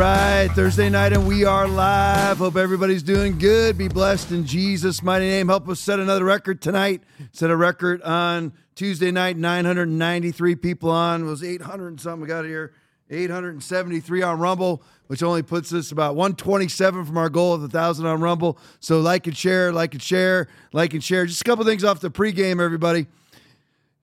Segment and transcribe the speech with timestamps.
[0.00, 2.38] Right, Thursday night, and we are live.
[2.38, 3.76] Hope everybody's doing good.
[3.76, 5.48] Be blessed in Jesus' mighty name.
[5.48, 7.02] Help us set another record tonight.
[7.32, 11.20] Set a record on Tuesday night, 993 people on.
[11.20, 12.22] It was 800 and something.
[12.22, 12.72] We got here
[13.10, 18.22] 873 on Rumble, which only puts us about 127 from our goal of 1,000 on
[18.22, 18.56] Rumble.
[18.80, 21.26] So like and share, like and share, like and share.
[21.26, 23.06] Just a couple things off the pregame, everybody.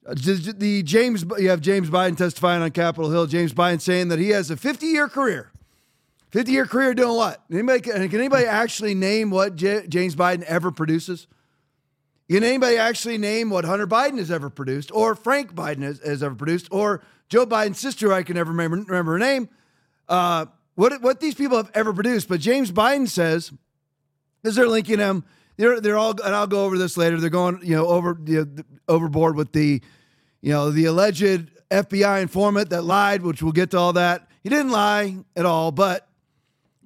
[0.06, 3.26] Uh, The James, you have James Biden testifying on Capitol Hill.
[3.26, 5.52] James Biden saying that he has a 50 year career.
[6.32, 7.44] 50 year career doing what?
[7.52, 11.28] Anybody, can anybody actually name what J- James Biden ever produces?
[12.30, 16.22] Can anybody actually name what Hunter Biden has ever produced, or Frank Biden has, has
[16.22, 19.50] ever produced, or Joe Biden's sister, I can never remember, remember her name?
[20.10, 22.28] Uh, what, what these people have ever produced.
[22.28, 23.52] But James Biden says,
[24.42, 25.24] because they're linking them,
[25.56, 28.46] they're, they're all, and I'll go over this later, they're going you know, over, you
[28.46, 29.82] know, overboard with the,
[30.42, 34.30] you know, the alleged FBI informant that lied, which we'll get to all that.
[34.44, 36.07] He didn't lie at all, but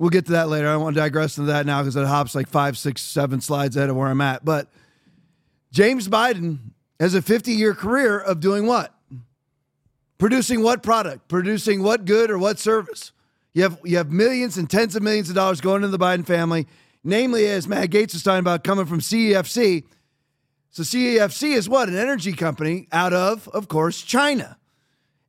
[0.02, 0.68] We'll get to that later.
[0.68, 3.40] I don't want to digress into that now because it hops like five, six, seven
[3.40, 4.44] slides ahead of where I'm at.
[4.44, 4.68] But
[5.72, 6.58] James Biden
[7.00, 8.96] has a 50 year career of doing what?
[10.18, 11.28] Producing what product?
[11.28, 13.12] Producing what good or what service?
[13.54, 16.26] You have you have millions and tens of millions of dollars going into the Biden
[16.26, 16.66] family,
[17.04, 19.84] namely as Matt Gaetz was talking about coming from CEFC.
[20.72, 21.90] So CEFC is what?
[21.90, 24.58] An energy company out of, of course, China.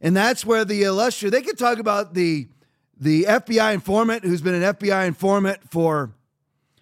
[0.00, 2.48] And that's where the illustrious they could talk about the
[3.02, 6.12] the FBI informant who's been an FBI informant for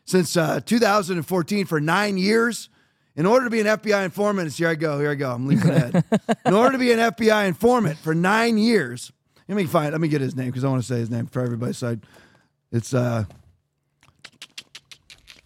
[0.04, 2.68] since uh, 2014 for nine years.
[3.16, 5.46] In order to be an FBI informant, it's here I go, here I go, I'm
[5.46, 6.04] leaping ahead.
[6.46, 9.12] In order to be an FBI informant for nine years,
[9.48, 11.26] let me find, let me get his name because I want to say his name
[11.26, 11.72] for everybody.
[11.72, 11.96] So I,
[12.70, 13.24] it's, uh,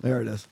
[0.00, 0.46] there it is.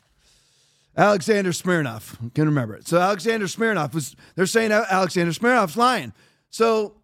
[0.96, 2.16] Alexander Smirnov.
[2.34, 2.86] Can remember it.
[2.86, 6.12] So Alexander Smirnov was, they're saying Alexander Smirnov's lying.
[6.50, 6.94] So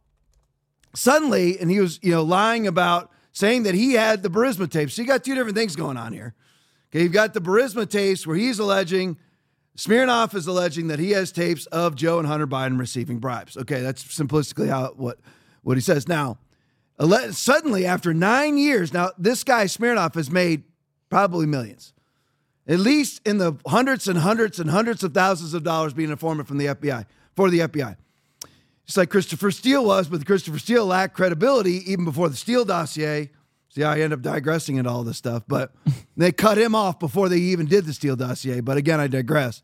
[0.94, 4.94] suddenly, and he was, you know, lying about saying that he had the Burisma tapes.
[4.94, 6.34] So you got two different things going on here.
[6.90, 9.18] Okay, you've got the Burisma tapes where he's alleging,
[9.76, 13.56] Smirnov is alleging that he has tapes of Joe and Hunter Biden receiving bribes.
[13.56, 15.18] Okay, that's simplistically how what
[15.62, 16.08] what he says.
[16.08, 16.38] Now,
[16.98, 20.64] ele- suddenly after nine years, now this guy Smirnov has made
[21.10, 21.92] probably millions,
[22.66, 26.12] at least in the hundreds and hundreds and hundreds of thousands of dollars being an
[26.12, 27.06] informant from the FBI
[27.36, 27.96] for the FBI
[28.88, 33.30] just like Christopher Steele was, but Christopher Steele lacked credibility even before the Steele dossier.
[33.68, 35.74] See, I end up digressing into all this stuff, but
[36.16, 38.60] they cut him off before they even did the Steele dossier.
[38.60, 39.62] But again, I digress.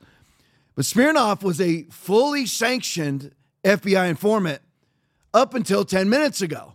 [0.75, 3.35] But Smirnov was a fully sanctioned
[3.65, 4.61] FBI informant
[5.33, 6.75] up until 10 minutes ago.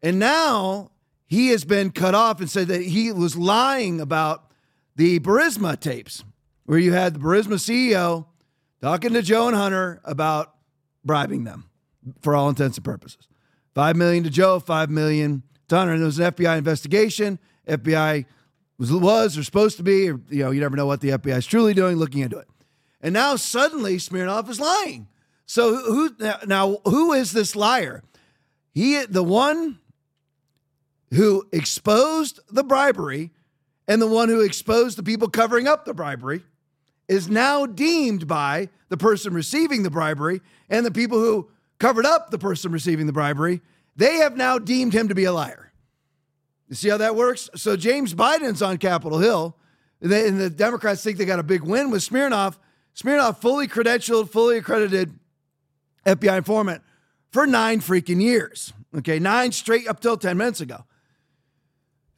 [0.00, 0.92] And now
[1.26, 4.52] he has been cut off and said that he was lying about
[4.94, 6.22] the Burisma tapes,
[6.66, 8.26] where you had the Burisma CEO
[8.80, 10.54] talking to Joe and Hunter about
[11.04, 11.69] bribing them
[12.20, 13.28] for all intents and purposes.
[13.74, 15.92] Five million to Joe, five million to Hunter.
[15.92, 17.38] And there was an FBI investigation.
[17.68, 18.26] FBI
[18.78, 21.36] was was or supposed to be, or you know, you never know what the FBI
[21.36, 22.48] is truly doing, looking into it.
[23.00, 25.08] And now suddenly Smirnov is lying.
[25.46, 26.14] So who
[26.46, 28.02] now who is this liar?
[28.72, 29.78] He the one
[31.12, 33.30] who exposed the bribery
[33.88, 36.42] and the one who exposed the people covering up the bribery
[37.08, 41.50] is now deemed by the person receiving the bribery and the people who
[41.80, 43.60] covered up the person receiving the bribery,
[43.96, 45.72] they have now deemed him to be a liar.
[46.68, 47.50] You see how that works?
[47.56, 49.56] So James Biden's on Capitol Hill,
[50.00, 52.58] and the Democrats think they got a big win with Smirnov.
[52.94, 55.18] Smirnov, fully credentialed, fully accredited
[56.06, 56.82] FBI informant
[57.32, 58.72] for nine freaking years.
[58.96, 60.84] Okay, nine straight up till 10 minutes ago.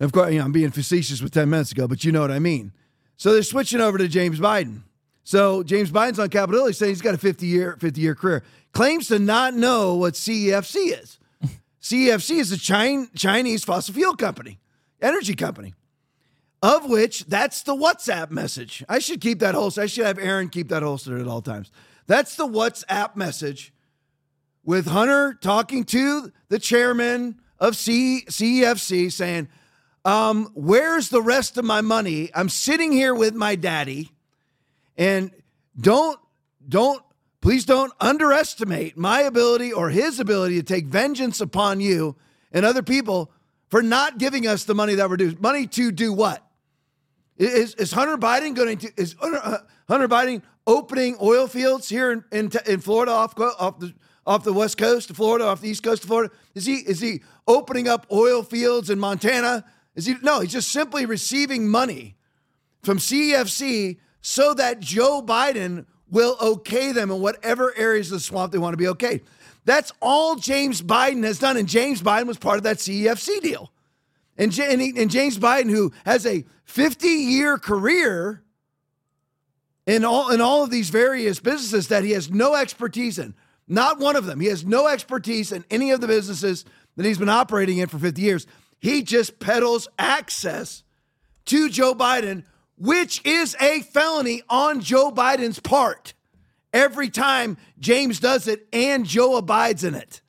[0.00, 2.30] Of course, you know, I'm being facetious with 10 minutes ago, but you know what
[2.30, 2.72] I mean.
[3.16, 4.82] So they're switching over to James Biden.
[5.24, 6.66] So James Biden's on Capitol Hill.
[6.68, 8.42] He's saying he's got a 50 year 50 year career.
[8.72, 11.18] Claims to not know what CEFC is.
[11.82, 14.58] CEFC is a Chinese fossil fuel company,
[15.00, 15.74] energy company,
[16.62, 18.84] of which that's the WhatsApp message.
[18.88, 19.82] I should keep that holster.
[19.82, 21.70] I should have Aaron keep that holstered at all times.
[22.06, 23.72] That's the WhatsApp message
[24.64, 29.48] with Hunter talking to the chairman of C- CEFC saying,
[30.04, 32.30] um, Where's the rest of my money?
[32.34, 34.10] I'm sitting here with my daddy.
[34.96, 35.30] And
[35.80, 36.18] don't,
[36.68, 37.02] don't,
[37.40, 42.16] please don't underestimate my ability or his ability to take vengeance upon you
[42.52, 43.30] and other people
[43.68, 45.36] for not giving us the money that we're due.
[45.40, 46.46] Money to do what?
[47.38, 52.24] Is, is Hunter Biden going to, is Hunter, Hunter Biden opening oil fields here in,
[52.30, 53.94] in, in Florida off, off the,
[54.26, 56.32] off the west coast of Florida, off the east coast of Florida?
[56.54, 59.64] Is he is he opening up oil fields in Montana?
[59.94, 60.40] Is he no?
[60.40, 62.16] He's just simply receiving money
[62.82, 68.52] from CEFC so that Joe Biden will okay them in whatever areas of the swamp
[68.52, 69.20] they want to be okay.
[69.64, 73.72] That's all James Biden has done, and James Biden was part of that CEFC deal.
[74.36, 78.42] And, and, he, and James Biden, who has a 50 year career
[79.86, 83.34] in all, in all of these various businesses that he has no expertise in,
[83.68, 84.40] not one of them.
[84.40, 86.64] He has no expertise in any of the businesses
[86.96, 88.46] that he's been operating in for 50 years.
[88.78, 90.82] He just peddles access
[91.46, 92.44] to Joe Biden,
[92.82, 96.14] which is a felony on Joe Biden's part
[96.72, 100.20] every time James does it and Joe abides in it.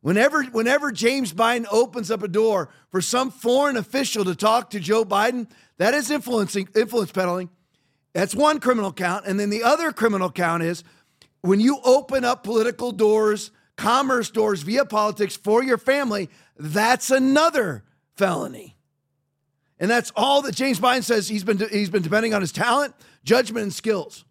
[0.00, 4.78] Whenever, whenever James Biden opens up a door for some foreign official to talk to
[4.78, 7.50] Joe Biden, that is influencing influence peddling.
[8.12, 9.26] That's one criminal count.
[9.26, 10.84] And then the other criminal count is
[11.40, 17.82] when you open up political doors, commerce doors via politics for your family, that's another
[18.16, 18.75] felony.
[19.78, 22.94] And that's all that James Biden says he's been he's been depending on his talent,
[23.24, 24.24] judgment, and skills.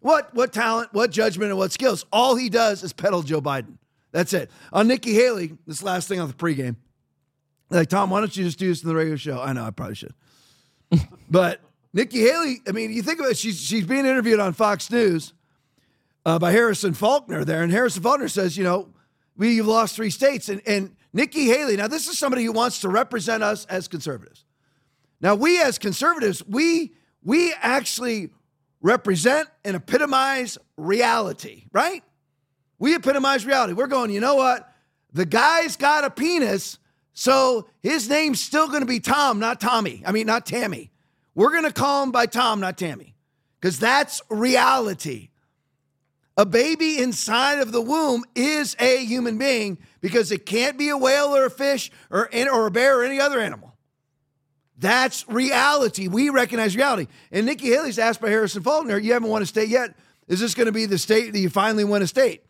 [0.00, 2.04] What what talent, what judgment, and what skills?
[2.12, 3.78] All he does is peddle Joe Biden.
[4.12, 4.50] That's it.
[4.72, 6.76] On Nikki Haley, this last thing on the pregame.
[7.68, 9.40] Like, Tom, why don't you just do this in the regular show?
[9.40, 10.14] I know, I probably should.
[11.30, 11.60] but
[11.92, 15.34] Nikki Haley, I mean, you think about it, she's she's being interviewed on Fox News
[16.26, 18.88] uh, by Harrison Faulkner there, and Harrison Faulkner says, you know,
[19.36, 21.76] we've lost three states, and and Nikki Haley.
[21.76, 24.44] Now, this is somebody who wants to represent us as conservatives.
[25.20, 28.30] Now, we as conservatives, we we actually
[28.80, 32.02] represent and epitomize reality, right?
[32.78, 33.74] We epitomize reality.
[33.74, 34.72] We're going, you know what?
[35.12, 36.78] The guy's got a penis,
[37.12, 40.02] so his name's still going to be Tom, not Tommy.
[40.06, 40.90] I mean, not Tammy.
[41.34, 43.14] We're going to call him by Tom, not Tammy,
[43.60, 45.28] because that's reality.
[46.36, 50.96] A baby inside of the womb is a human being because it can't be a
[50.96, 53.69] whale or a fish or, or a bear or any other animal.
[54.80, 56.08] That's reality.
[56.08, 57.06] We recognize reality.
[57.30, 59.94] And Nikki Haley's asked by Harrison Faulkner, you haven't won a state yet.
[60.26, 62.42] Is this going to be the state that you finally win a state?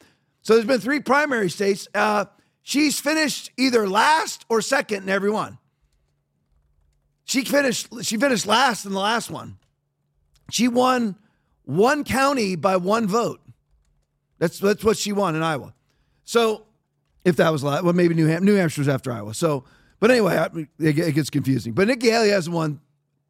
[0.42, 1.88] So there's been three primary states.
[1.92, 2.26] Uh,
[2.62, 5.58] she's finished either last or second in every one.
[7.24, 7.88] She finished.
[8.02, 9.58] She finished last in the last one.
[10.50, 11.16] She won
[11.64, 13.40] one county by one vote.
[14.38, 15.74] That's that's what she won in Iowa.
[16.24, 16.66] So
[17.24, 19.34] if that was well, maybe New, New Hampshire was after Iowa.
[19.34, 19.64] So,
[20.00, 20.46] but anyway, I,
[20.78, 21.72] it, it, gets confusing.
[21.72, 22.80] But Nikki Haley hasn't won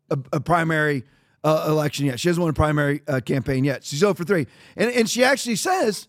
[0.09, 1.05] a, a primary
[1.45, 2.21] uh, election yet.
[2.21, 3.85] She hasn't won a primary uh, campaign yet.
[3.85, 4.47] She's 0 for 3.
[4.77, 6.09] And, and she actually says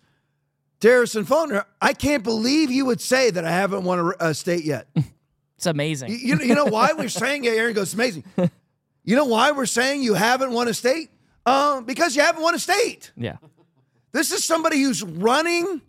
[0.79, 4.33] to Harrison Faulkner, I can't believe you would say that I haven't won a, a
[4.33, 4.87] state yet.
[5.57, 6.11] it's amazing.
[6.11, 7.53] You, you, know why we're saying it?
[7.53, 8.23] Aaron goes, it's amazing.
[9.03, 11.09] You know why we're saying you haven't won a state?
[11.43, 13.11] Uh, because you haven't won a state.
[13.17, 13.37] Yeah.
[14.11, 15.81] This is somebody who's running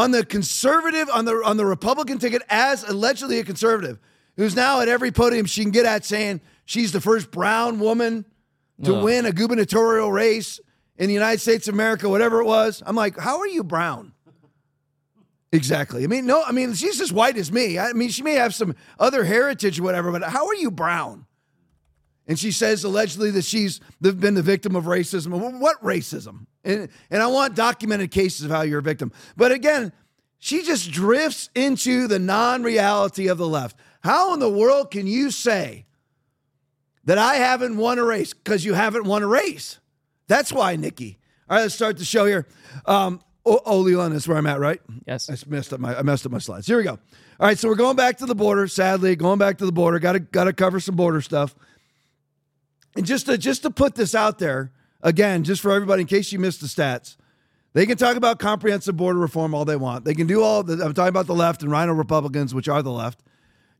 [0.00, 3.98] on the conservative, on the on the Republican ticket as allegedly a conservative,
[4.36, 8.24] who's now at every podium she can get at saying she's the first brown woman
[8.82, 10.58] to win a gubernatorial race
[10.96, 12.82] in the United States of America, whatever it was.
[12.86, 14.12] I'm like, how are you brown?
[15.52, 16.02] Exactly.
[16.02, 17.78] I mean, no, I mean, she's as white as me.
[17.78, 21.26] I mean, she may have some other heritage or whatever, but how are you brown?
[22.26, 25.58] And she says allegedly that she's been the victim of racism.
[25.60, 26.46] What racism?
[26.64, 29.12] And, and I want documented cases of how you're a victim.
[29.36, 29.92] But again,
[30.38, 33.76] she just drifts into the non reality of the left.
[34.02, 35.86] How in the world can you say
[37.04, 38.32] that I haven't won a race?
[38.32, 39.78] Because you haven't won a race.
[40.26, 41.18] That's why, Nikki.
[41.48, 42.46] All right, let's start the show here.
[42.86, 44.80] Um, oh, Leland is where I'm at, right?
[45.06, 45.28] Yes.
[45.28, 46.66] I messed up my I messed up my slides.
[46.66, 46.92] Here we go.
[46.92, 48.66] All right, so we're going back to the border.
[48.66, 49.98] Sadly, going back to the border.
[49.98, 51.54] Got to got to cover some border stuff.
[52.96, 56.32] And just to just to put this out there again, just for everybody, in case
[56.32, 57.16] you missed the stats,
[57.72, 60.04] they can talk about comprehensive border reform all they want.
[60.04, 60.62] They can do all.
[60.62, 63.20] The, I'm talking about the left and RINO Republicans, which are the left,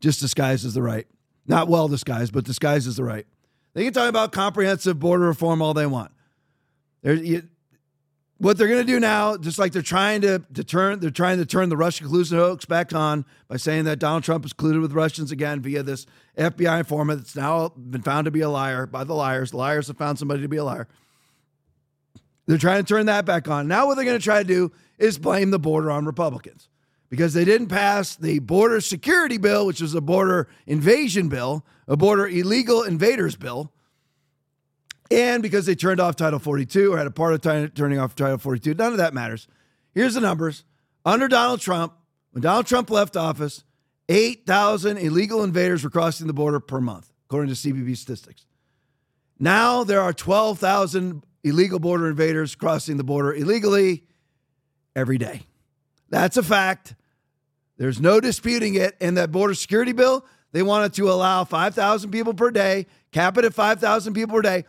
[0.01, 1.07] just disguised as the right.
[1.47, 3.27] Not well disguised, but disguised as the right.
[3.75, 6.13] They can talk about comprehensive border reform all they want.
[7.03, 7.43] You,
[8.41, 11.39] what they're going to do now, just like they're trying to, to turn, they're trying
[11.39, 14.81] to turn the Russian collusion hoax back on by saying that Donald Trump is colluded
[14.81, 16.07] with Russians again via this
[16.39, 19.51] FBI informant that's now been found to be a liar by the liars.
[19.51, 20.89] The liars have found somebody to be a liar.
[22.51, 23.69] They're trying to turn that back on.
[23.69, 26.69] Now, what they're going to try to do is blame the border on Republicans
[27.09, 31.97] because they didn't pass the border security bill, which was a border invasion bill, a
[31.97, 33.73] border illegal invaders bill
[35.13, 38.17] and because they turned off Title 42 or had a part of t- turning off
[38.17, 38.75] Title 42.
[38.75, 39.47] None of that matters.
[39.95, 40.65] Here's the numbers.
[41.05, 41.95] Under Donald Trump,
[42.33, 43.63] when Donald Trump left office,
[44.09, 48.45] 8,000 illegal invaders were crossing the border per month, according to CBP statistics.
[49.39, 54.05] Now there are 12,000 illegal border invaders crossing the border illegally
[54.95, 55.43] every day.
[56.09, 56.95] That's a fact.
[57.77, 58.97] There's no disputing it.
[59.01, 63.45] And that border security bill, they wanted to allow 5,000 people per day, cap it
[63.45, 64.65] at 5,000 people per day.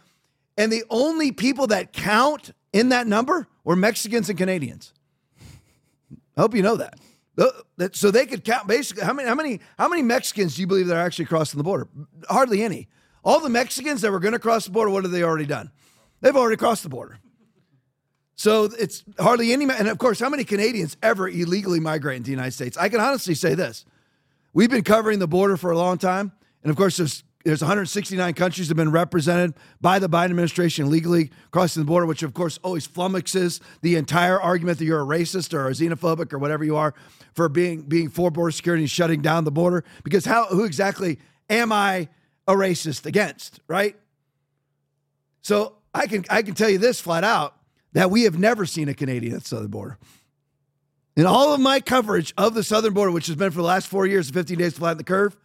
[0.57, 4.93] And the only people that count in that number were Mexicans and Canadians.
[6.37, 6.99] I hope you know that.
[7.93, 10.87] So they could count basically how many how many how many Mexicans do you believe
[10.87, 11.87] that are actually crossing the border?
[12.29, 12.87] Hardly any.
[13.23, 15.71] All the Mexicans that were going to cross the border, what have they already done?
[16.21, 17.19] They've already crossed the border.
[18.35, 19.65] So it's hardly any.
[19.65, 22.77] And of course, how many Canadians ever illegally migrate into the United States?
[22.77, 23.85] I can honestly say this:
[24.53, 26.31] we've been covering the border for a long time,
[26.63, 30.89] and of course, there's there's 169 countries that have been represented by the Biden administration
[30.89, 35.05] legally crossing the border, which of course always flummoxes the entire argument that you're a
[35.05, 36.93] racist or a xenophobic or whatever you are
[37.33, 39.83] for being being for border security and shutting down the border.
[40.03, 42.09] Because how who exactly am I
[42.47, 43.95] a racist against, right?
[45.41, 47.55] So I can I can tell you this flat out
[47.93, 49.97] that we have never seen a Canadian at the southern border.
[51.15, 53.87] In all of my coverage of the southern border, which has been for the last
[53.87, 55.35] four years, 15 days to flatten the curve,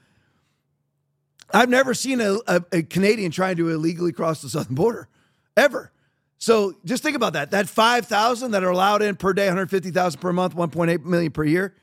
[1.53, 5.09] I've never seen a, a, a, Canadian trying to illegally cross the southern border,
[5.57, 5.93] ever.
[6.39, 7.51] So just think about that.
[7.51, 11.75] That 5,000 that are allowed in per day, 150,000 per month, 1.8 million per year.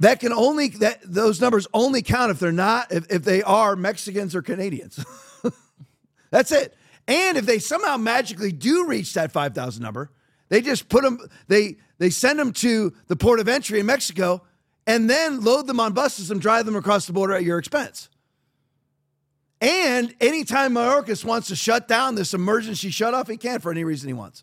[0.00, 3.76] That can only that those numbers only count if they're not if, if they are
[3.76, 5.04] Mexicans or Canadians.
[6.34, 6.74] That's it.
[7.06, 10.10] And if they somehow magically do reach that 5,000 number,
[10.48, 14.42] they just put them they they send them to the port of entry in Mexico
[14.84, 18.08] and then load them on buses and drive them across the border at your expense.
[19.60, 24.08] And anytime Mayorkas wants to shut down this emergency shutoff, he can for any reason
[24.08, 24.42] he wants.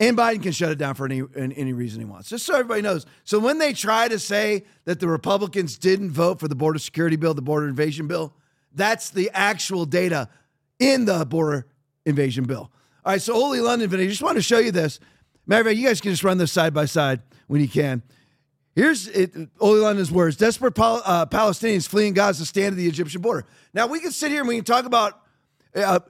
[0.00, 2.80] And Biden can shut it down for any, any reason he wants, just so everybody
[2.80, 3.04] knows.
[3.24, 7.16] So when they try to say that the Republicans didn't vote for the border security
[7.16, 8.32] bill, the border invasion bill,
[8.74, 10.28] that's the actual data
[10.80, 11.66] in the border
[12.04, 12.72] invasion bill.
[13.04, 14.98] All right, so Oli London, I just want to show you this.
[15.46, 18.02] Matter of fact, you guys can just run this side by side when you can.
[18.74, 23.46] Here's it, London's words desperate Pal- uh, Palestinians fleeing Gaza stand at the Egyptian border.
[23.74, 25.20] Now, we can sit here and we can talk about,
[25.74, 26.00] uh,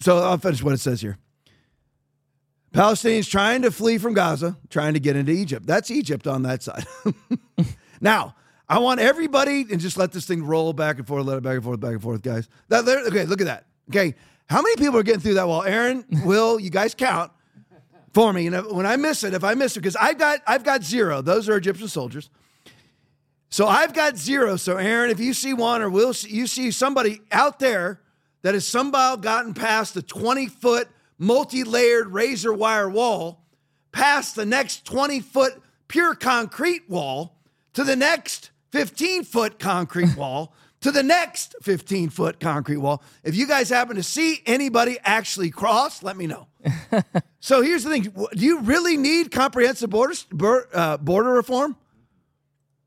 [0.00, 1.18] so I'll finish what it says here.
[2.72, 5.66] Palestinians trying to flee from Gaza, trying to get into Egypt.
[5.66, 6.86] That's Egypt on that side.
[8.00, 8.34] now,
[8.68, 11.56] I want everybody, and just let this thing roll back and forth, let it back
[11.56, 12.48] and forth, back and forth, guys.
[12.68, 13.66] That, okay, look at that.
[13.90, 14.14] Okay,
[14.48, 15.62] how many people are getting through that wall?
[15.62, 17.32] Aaron, Will, you guys count
[18.12, 18.46] for me.
[18.46, 21.22] And when I miss it, if I miss it, because I've got I've got zero.
[21.22, 22.30] Those are Egyptian soldiers.
[23.48, 24.56] So I've got zero.
[24.56, 28.00] So Aaron, if you see one or will you see somebody out there
[28.42, 33.44] that has somehow gotten past the 20 foot multi-layered razor wire wall,
[33.92, 37.36] past the next 20 foot pure concrete wall
[37.74, 43.02] to the next 15 foot concrete wall to the next 15 foot concrete wall.
[43.24, 46.48] If you guys happen to see anybody actually cross, let me know.
[47.40, 50.14] so here's the thing do you really need comprehensive border,
[50.72, 51.76] uh, border reform?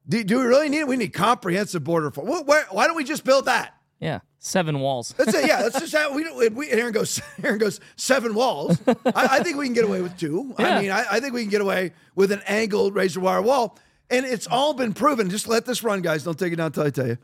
[0.08, 0.88] Do, do, we really need it?
[0.88, 2.46] We need comprehensive border reform.
[2.46, 3.76] Where, why don't we just build that?
[4.00, 5.16] Yeah, seven walls.
[5.18, 8.78] Let's say, yeah, let's just have, we, we, Aaron goes, Aaron goes, seven walls.
[8.88, 10.54] I, I think we can get away with two.
[10.60, 10.68] Yeah.
[10.68, 13.80] I mean, I, I think we can get away with an angled razor wire wall.
[14.08, 15.32] And it's all been proven.
[15.32, 16.24] Just let this run, guys.
[16.24, 17.18] Don't take it down until I tell you.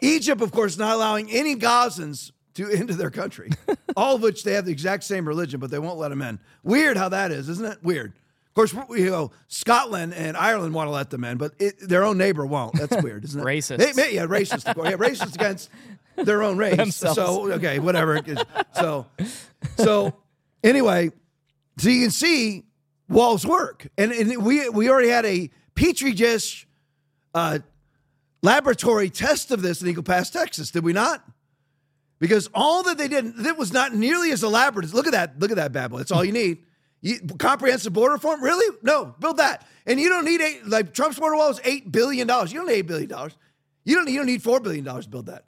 [0.00, 3.50] Egypt, of course, not allowing any Gazans to into their country,
[3.96, 6.38] all of which they have the exact same religion, but they won't let them in.
[6.62, 7.82] Weird how that is, isn't it?
[7.82, 8.12] Weird.
[8.48, 12.04] Of course, you know, Scotland and Ireland want to let them in, but it, their
[12.04, 12.74] own neighbor won't.
[12.74, 13.44] That's weird, isn't it?
[13.44, 13.94] racist.
[13.94, 14.66] They, yeah, racist.
[14.66, 14.88] Of course.
[14.88, 15.68] Yeah, racist against
[16.16, 16.76] their own race.
[16.76, 17.16] Themselves.
[17.16, 18.18] So okay, whatever.
[18.74, 19.06] So,
[19.76, 20.14] so
[20.64, 21.10] anyway,
[21.76, 22.64] so you can see
[23.10, 26.66] walls work, and, and we we already had a petri dish.
[27.34, 27.58] Uh,
[28.46, 31.22] laboratory test of this in Eagle Pass, Texas, did we not?
[32.20, 34.94] Because all that they did, it was not nearly as elaborate.
[34.94, 35.38] Look at that.
[35.40, 35.98] Look at that bad boy.
[35.98, 36.58] That's all you need.
[37.02, 38.42] You, comprehensive border reform?
[38.42, 38.74] Really?
[38.82, 39.66] No, build that.
[39.84, 42.26] And you don't need eight, like Trump's border wall is $8 billion.
[42.26, 43.10] You don't need $8 billion.
[43.84, 45.44] You don't, you don't need $4 billion to build that.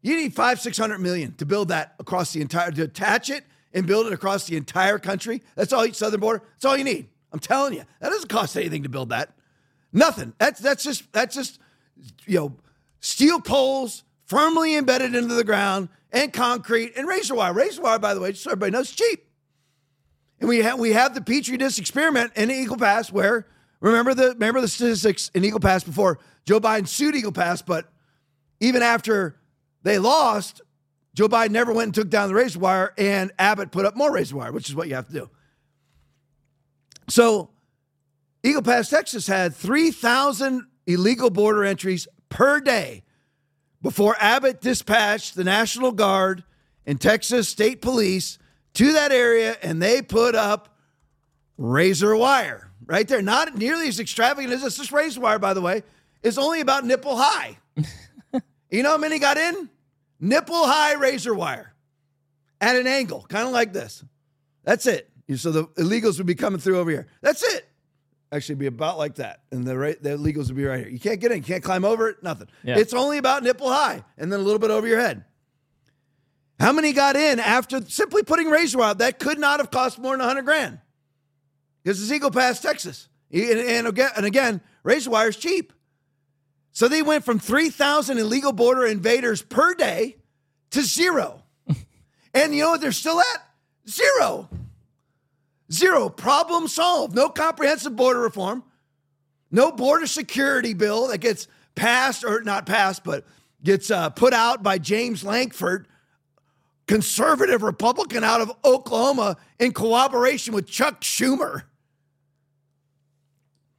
[0.00, 3.44] You need five, 600 million to build that across the entire, to attach it
[3.74, 5.42] and build it across the entire country.
[5.56, 6.42] That's all, southern border.
[6.54, 7.08] That's all you need.
[7.32, 9.34] I'm telling you, that doesn't cost anything to build that.
[9.92, 10.32] Nothing.
[10.38, 11.58] That's, that's just, that's just,
[12.26, 12.56] you know,
[13.00, 17.52] steel poles firmly embedded into the ground and concrete and razor wire.
[17.52, 19.26] Razor wire, by the way, just so everybody knows, cheap.
[20.40, 23.46] And we have we have the Petri dish experiment in Eagle Pass where
[23.80, 27.92] remember the remember the statistics in Eagle Pass before Joe Biden sued Eagle Pass, but
[28.60, 29.36] even after
[29.82, 30.62] they lost,
[31.14, 34.12] Joe Biden never went and took down the razor wire, and Abbott put up more
[34.12, 35.30] razor wire, which is what you have to do.
[37.08, 37.50] So
[38.42, 43.02] Eagle Pass, Texas had 3,000 illegal border entries per day
[43.82, 46.44] before Abbott dispatched the National Guard
[46.86, 48.38] and Texas State Police
[48.74, 50.76] to that area and they put up
[51.56, 53.22] razor wire right there.
[53.22, 54.76] Not nearly as extravagant as this.
[54.76, 55.82] This razor wire, by the way,
[56.22, 57.58] is only about nipple high.
[58.70, 59.70] you know how many got in?
[60.18, 61.74] Nipple high razor wire
[62.60, 64.04] at an angle, kind of like this.
[64.64, 65.10] That's it.
[65.36, 67.06] So the illegals would be coming through over here.
[67.22, 67.69] That's it.
[68.32, 70.88] Actually be about like that, and the right, the illegals would be right here.
[70.88, 72.48] You can't get in, you can't climb over it, nothing.
[72.62, 72.78] Yeah.
[72.78, 75.24] It's only about nipple high, and then a little bit over your head.
[76.58, 78.94] How many got in after simply putting razor wire?
[78.94, 80.78] That could not have cost more than hundred grand,
[81.82, 85.72] because it's Eagle Pass, Texas, and, and again, and again, razor wire is cheap.
[86.72, 90.16] So they went from three thousand illegal border invaders per day
[90.70, 91.42] to zero,
[92.34, 93.46] and you know what they're still at?
[93.88, 94.48] Zero.
[95.72, 96.08] Zero.
[96.08, 97.14] Problem solved.
[97.14, 98.64] No comprehensive border reform.
[99.50, 103.24] No border security bill that gets passed or not passed, but
[103.62, 105.86] gets uh, put out by James Lankford,
[106.86, 111.64] conservative Republican out of Oklahoma, in cooperation with Chuck Schumer.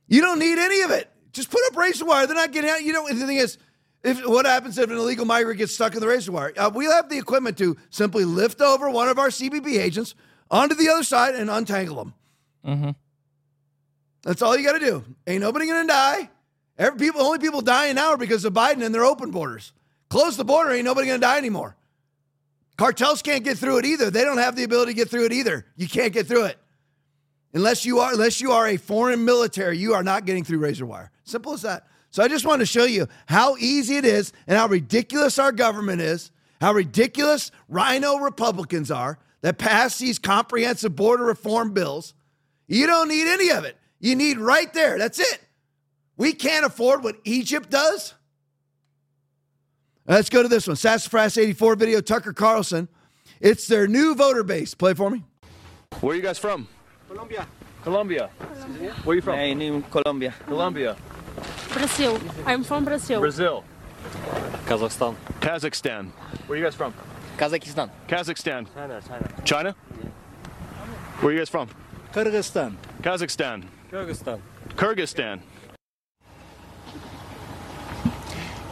[0.07, 1.10] You don't need any of it.
[1.31, 2.27] Just put up razor wire.
[2.27, 2.83] They're not getting out.
[2.83, 3.57] You know, the thing is,
[4.03, 6.53] if what happens if an illegal migrant gets stuck in the razor wire?
[6.57, 10.15] Uh, we have the equipment to simply lift over one of our CBP agents
[10.51, 12.13] onto the other side and untangle them.
[12.65, 12.89] Mm-hmm.
[14.22, 15.03] That's all you got to do.
[15.25, 16.29] Ain't nobody going to die.
[16.77, 19.74] Every people, only people dying now are because of Biden and their open borders.
[20.10, 21.75] Close the border, ain't nobody going to die anymore.
[22.77, 24.12] Cartels can't get through it either.
[24.12, 25.65] They don't have the ability to get through it either.
[25.75, 26.58] You can't get through it
[27.53, 29.77] unless you are unless you are a foreign military.
[29.77, 31.12] You are not getting through razor wire.
[31.24, 31.88] Simple as that.
[32.10, 35.51] So I just want to show you how easy it is and how ridiculous our
[35.51, 36.31] government is.
[36.60, 42.13] How ridiculous RINO Republicans are that pass these comprehensive border reform bills.
[42.67, 43.77] You don't need any of it.
[44.00, 44.98] You need right there.
[44.98, 45.39] That's it.
[46.17, 48.13] We can't afford what Egypt does.
[50.07, 50.75] Let's go to this one.
[50.75, 52.88] Sassafras 84 video, Tucker Carlson.
[53.39, 54.73] It's their new voter base.
[54.73, 55.23] Play for me.
[55.99, 56.67] Where are you guys from?
[57.08, 57.47] Colombia.
[57.84, 58.27] Colombia.
[59.04, 59.36] Where are you from?
[59.36, 60.34] I'm Colombia.
[60.45, 60.95] Colombia.
[61.69, 62.19] Brazil.
[62.45, 63.19] I'm from Brazil.
[63.19, 63.63] Brazil.
[64.65, 65.15] Kazakhstan.
[65.39, 66.12] Kazakhstan.
[66.47, 66.93] Where are you guys from?
[67.41, 67.89] Kazakhstan.
[68.08, 68.67] Kazakhstan.
[68.75, 69.30] China, China.
[69.43, 69.75] China?
[71.21, 71.69] Where are you guys from?
[72.13, 72.75] Kyrgyzstan.
[73.01, 73.63] Kazakhstan.
[73.91, 74.39] Kyrgyzstan.
[74.75, 75.39] Kyrgyzstan.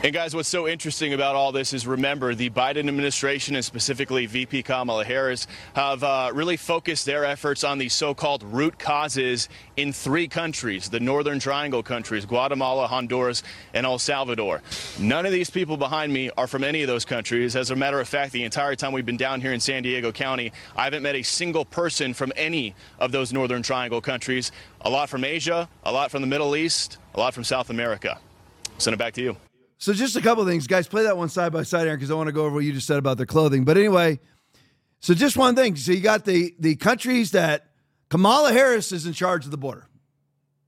[0.01, 4.27] And guys, what's so interesting about all this is remember the Biden administration and specifically
[4.27, 9.91] VP Kamala Harris have uh, really focused their efforts on the so-called root causes in
[9.91, 14.62] three countries, the Northern Triangle countries, Guatemala, Honduras, and El Salvador.
[15.01, 17.57] None of these people behind me are from any of those countries.
[17.57, 20.13] As a matter of fact, the entire time we've been down here in San Diego
[20.13, 24.53] County, I haven't met a single person from any of those Northern Triangle countries.
[24.79, 28.17] A lot from Asia, a lot from the Middle East, a lot from South America.
[28.77, 29.35] Send it back to you.
[29.80, 30.89] So just a couple of things, guys.
[30.89, 32.74] Play that one side by side, Aaron, because I want to go over what you
[32.74, 33.63] just said about their clothing.
[33.63, 34.20] But anyway,
[35.00, 35.78] so just one thing.
[35.78, 37.70] So you got the the countries that
[38.10, 39.88] Kamala Harris is in charge of the border.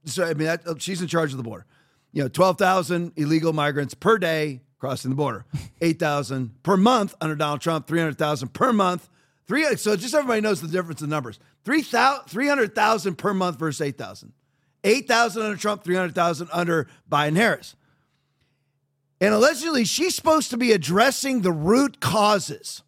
[0.06, 1.66] So I mean, that, oh, she's in charge of the border.
[2.12, 5.44] You know, twelve thousand illegal migrants per day crossing the border,
[5.82, 9.10] eight thousand per month under Donald Trump, three hundred thousand per month.
[9.46, 9.76] Three.
[9.76, 11.38] So just everybody knows the difference in numbers.
[11.66, 14.32] Three thousand, three hundred thousand per month versus eight thousand.
[14.84, 17.76] Eight thousand under Trump, three hundred thousand under Biden Harris.
[19.22, 22.82] And allegedly, she's supposed to be addressing the root causes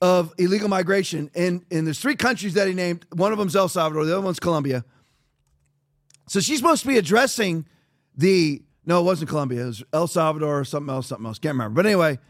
[0.00, 1.28] of illegal migration.
[1.34, 3.04] And, there's three countries that he named.
[3.10, 4.84] One of them's El Salvador, the other one's Colombia.
[6.28, 7.66] So she's supposed to be addressing
[8.16, 11.40] the, no, it wasn't Colombia, it was El Salvador or something else, something else.
[11.40, 11.82] Can't remember.
[11.82, 12.20] But anyway,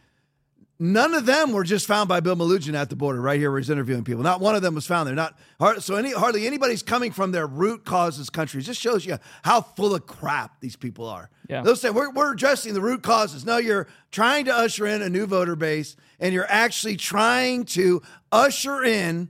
[0.79, 3.61] none of them were just found by Bill Melugin at the border, right here where
[3.61, 4.23] he's interviewing people.
[4.23, 5.15] Not one of them was found there.
[5.15, 5.37] Not
[5.83, 8.67] so any hardly anybody's coming from their root causes countries.
[8.67, 11.31] Just shows you how full of crap these people are.
[11.49, 11.63] Yeah.
[11.63, 13.45] They'll say we're we're addressing the root causes.
[13.45, 18.03] No, you're trying to usher in a new voter base, and you're actually trying to
[18.31, 19.29] usher in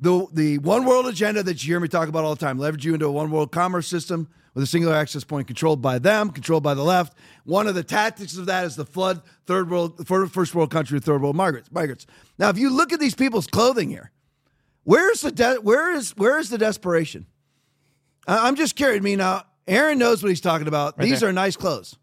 [0.00, 2.58] the the one world agenda that you hear me talk about all the time.
[2.58, 6.00] Leverage you into a one world commerce system with a singular access point controlled by
[6.00, 7.16] them, controlled by the left.
[7.44, 11.04] One of the tactics of that is the flood third world, first world country with
[11.04, 11.70] third world migrants.
[11.70, 12.06] Migrants.
[12.40, 14.10] Now, if you look at these people's clothing here,
[14.82, 17.26] where's the de- where is where is the desperation?
[18.26, 18.98] I- I'm just curious.
[18.98, 20.98] I mean, uh, Aaron knows what he's talking about.
[20.98, 21.28] Right these there.
[21.28, 21.96] are nice clothes.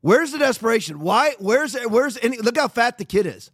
[0.00, 0.98] Where's the desperation?
[0.98, 1.36] Why?
[1.38, 2.38] Where's where's any?
[2.38, 3.52] Look how fat the kid is.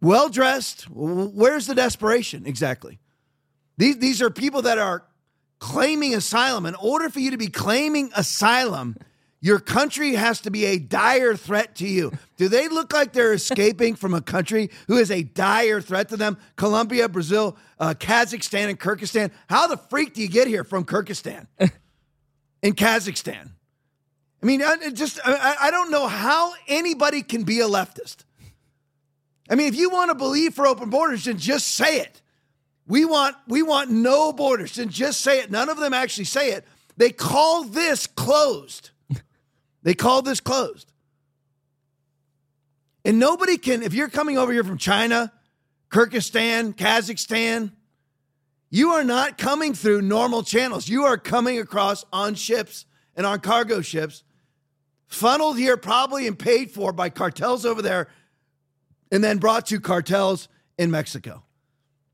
[0.00, 0.82] Well dressed.
[0.88, 3.00] Where's the desperation exactly?
[3.78, 5.02] These these are people that are
[5.62, 6.66] claiming asylum.
[6.66, 8.96] In order for you to be claiming asylum,
[9.40, 12.10] your country has to be a dire threat to you.
[12.36, 16.16] Do they look like they're escaping from a country who is a dire threat to
[16.16, 16.36] them?
[16.56, 19.30] Colombia, Brazil, uh, Kazakhstan, and Kyrgyzstan.
[19.48, 21.46] How the freak do you get here from Kyrgyzstan?
[22.62, 23.50] In Kazakhstan.
[24.42, 28.24] I mean, I just I, I don't know how anybody can be a leftist.
[29.48, 32.21] I mean, if you want to believe for open borders, then just say it.
[32.86, 34.74] We want we want no borders.
[34.74, 35.50] Then just say it.
[35.50, 36.66] None of them actually say it.
[36.96, 38.90] They call this closed.
[39.82, 40.92] they call this closed.
[43.04, 45.32] And nobody can, if you're coming over here from China,
[45.90, 47.72] Kyrgyzstan, Kazakhstan,
[48.70, 50.88] you are not coming through normal channels.
[50.88, 54.22] You are coming across on ships and on cargo ships,
[55.06, 58.08] funneled here probably and paid for by cartels over there,
[59.10, 61.42] and then brought to cartels in Mexico.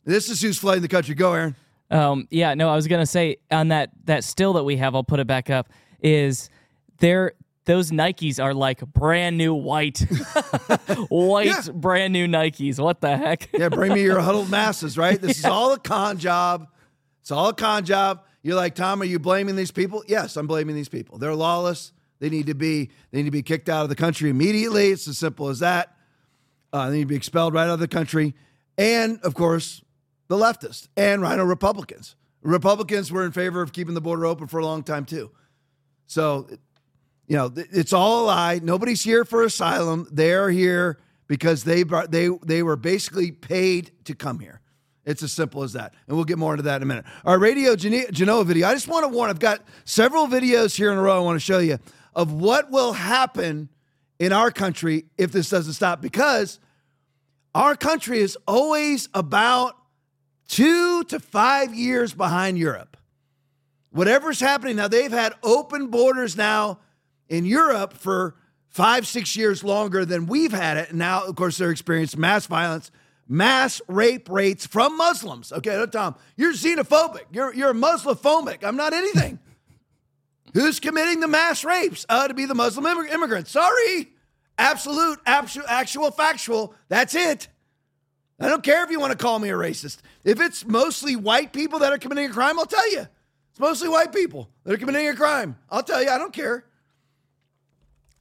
[0.05, 1.15] This is who's flooding the country.
[1.15, 1.57] Go, Aaron.
[1.91, 5.05] Um, yeah, no, I was gonna say on that that still that we have, I'll
[5.05, 5.69] put it back up.
[6.01, 6.51] Is
[6.99, 7.33] there
[7.65, 9.99] those Nikes are like brand new white,
[11.09, 11.63] white Yeah.
[11.75, 12.79] brand new Nikes.
[12.79, 13.51] What the heck?
[13.53, 15.21] Yeah, bring me your huddled masses, right?
[15.21, 16.69] This is all a con job.
[17.21, 18.23] It's all a con job.
[18.43, 20.03] You're like, Tom, are you blaming these people?
[20.09, 21.19] Yes, I'm blaming these people.
[21.19, 21.93] They're lawless.
[22.21, 24.89] They need to be they need to be kicked out of the country immediately.
[24.89, 25.95] It's as simple as that.
[26.73, 28.35] Uh, they need to be expelled right out of the country.
[28.77, 29.83] And of course,
[30.29, 32.17] the leftists and RINO Republicans.
[32.43, 35.31] Republicans were in favor of keeping the border open for a long time too.
[36.07, 36.49] So,
[37.27, 38.61] you know, it's all a lie.
[38.63, 40.07] Nobody's here for asylum.
[40.11, 44.61] They're here because they brought, they they were basically paid to come here.
[45.05, 45.95] It's as simple as that.
[46.07, 47.07] And we'll get more into that in a minute.
[47.25, 48.69] Our Radio Genoa video.
[48.69, 49.31] I just want to warn.
[49.31, 51.17] I've got several videos here in a row.
[51.17, 51.79] I want to show you
[52.15, 53.71] of what will happen
[54.19, 56.61] in our country if this doesn't stop because
[57.55, 59.77] our country is always about
[60.49, 62.97] two to five years behind Europe.
[63.91, 66.81] Whatever's happening now, they've had open borders now
[67.29, 68.35] in Europe for
[68.69, 70.91] five, six years longer than we've had it.
[70.91, 72.91] And now, of course, they're experiencing mass violence,
[73.27, 75.53] mass rape rates from Muslims.
[75.53, 77.25] Okay, no, Tom, you're xenophobic.
[77.33, 78.65] You're you're Muslimophobic.
[78.65, 79.39] I'm not anything.
[80.55, 82.07] Who's committing the mass rapes?
[82.09, 83.51] Uh, to be the Muslim immig- immigrants.
[83.51, 84.09] Sorry.
[84.57, 86.75] Absolute, actual, actual, factual.
[86.89, 87.49] That's it.
[88.41, 89.99] I don't care if you want to call me a racist.
[90.25, 93.07] If it's mostly white people that are committing a crime, I'll tell you.
[93.51, 95.57] It's mostly white people that are committing a crime.
[95.71, 96.65] I'll tell you, I don't care.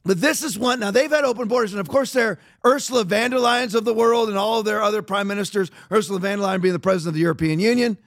[0.04, 0.80] But this is one.
[0.80, 3.94] Now they've had open borders, and of course they're Ursula von der Leyens of the
[3.94, 5.70] world, and all of their other prime ministers.
[5.92, 7.98] Ursula von der Leyen being the president of the European Union,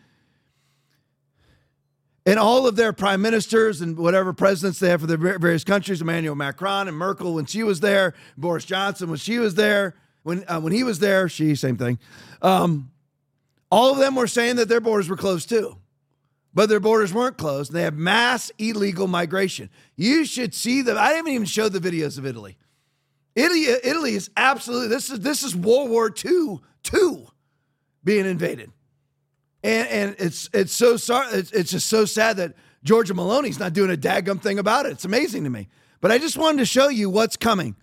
[2.26, 6.02] and all of their prime ministers and whatever presidents they have for their various countries.
[6.02, 10.43] Emmanuel Macron and Merkel when she was there, Boris Johnson when she was there, when
[10.47, 11.99] uh, when he was there, she same thing.
[12.41, 12.91] Um,
[13.69, 15.77] all of them were saying that their borders were closed too
[16.53, 17.71] but their borders weren't closed.
[17.71, 19.69] They have mass illegal migration.
[19.95, 20.97] You should see them.
[20.97, 22.57] I haven't even showed the videos of Italy.
[23.36, 27.27] Italy, Italy is absolutely this is this is World War II two
[28.03, 28.71] being invaded,
[29.63, 31.27] and and it's it's so sorry.
[31.31, 34.93] It's, it's just so sad that Giorgia Meloni's not doing a daggum thing about it.
[34.93, 35.69] It's amazing to me.
[36.01, 37.75] But I just wanted to show you what's coming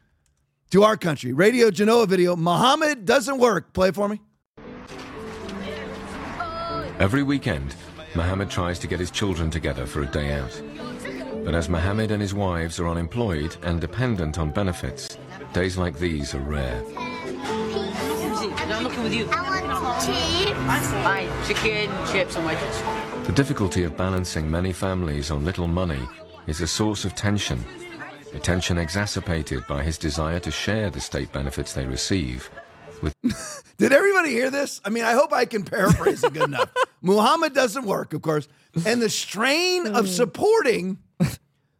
[0.70, 1.33] to our country.
[1.33, 2.37] Radio Genoa video.
[2.37, 3.72] Muhammad doesn't work.
[3.72, 4.20] Play for me.
[6.98, 7.76] Every weekend,
[8.14, 10.61] Mohammed tries to get his children together for a day out.
[11.44, 15.16] But as Mohammed and his wives are unemployed and dependent on benefits,
[15.52, 16.83] days like these are rare.
[23.24, 26.00] The difficulty of balancing many families on little money
[26.46, 27.64] is a source of tension,
[28.35, 32.51] a tension exacerbated by his desire to share the state benefits they receive
[33.03, 33.14] with
[33.79, 34.81] Did everybody hear this?
[34.85, 36.71] I mean, I hope I can paraphrase it good enough.
[37.03, 38.49] Muhammad doesn't work, of course.
[38.85, 40.09] And the strain of mm.
[40.09, 40.99] supporting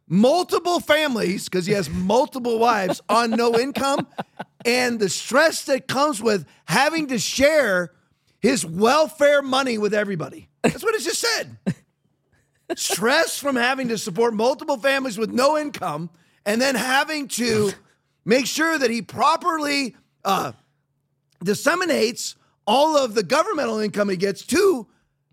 [0.07, 4.07] multiple families, because he has multiple wives on no income,
[4.65, 7.91] and the stress that comes with having to share
[8.39, 10.47] his welfare money with everybody.
[10.61, 11.57] That's what it just said.
[12.75, 16.09] Stress from having to support multiple families with no income
[16.49, 17.71] and then having to
[18.25, 20.51] make sure that he properly uh,
[21.43, 22.35] disseminates
[22.65, 24.87] all of the governmental income he gets to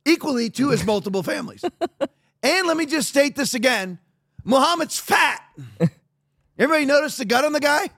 [0.05, 1.65] equally to his multiple families.
[2.43, 3.99] and let me just state this again
[4.45, 5.43] Muhammad's fat.
[6.59, 7.89] Everybody notice the gut on the guy?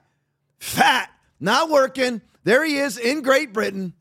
[0.57, 2.21] Fat, not working.
[2.45, 3.93] There he is in Great Britain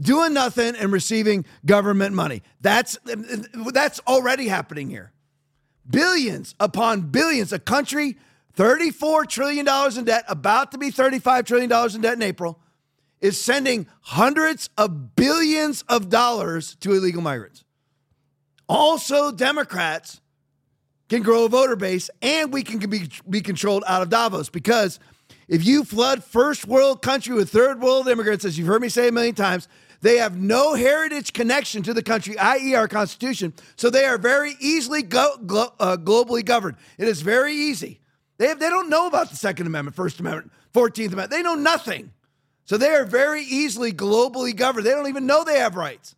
[0.00, 2.42] doing nothing and receiving government money.
[2.62, 5.12] That's that's already happening here.
[5.88, 7.52] Billions upon billions.
[7.52, 8.16] A country,
[8.56, 9.66] $34 trillion
[9.98, 12.58] in debt, about to be $35 trillion in debt in April,
[13.20, 17.64] is sending hundreds of billions of dollars to illegal migrants.
[18.68, 20.20] Also, Democrats
[21.08, 24.98] can grow a voter base and we can be, be controlled out of Davos because
[25.48, 29.08] if you flood first world country with third world immigrants, as you've heard me say
[29.08, 29.68] a million times,
[30.06, 33.52] they have no heritage connection to the country, i.e., our Constitution.
[33.74, 36.76] So they are very easily go, glo- uh, globally governed.
[36.96, 37.98] It is very easy.
[38.38, 41.30] They, have, they don't know about the Second Amendment, First Amendment, 14th Amendment.
[41.30, 42.12] They know nothing.
[42.66, 44.86] So they are very easily globally governed.
[44.86, 46.14] They don't even know they have rights.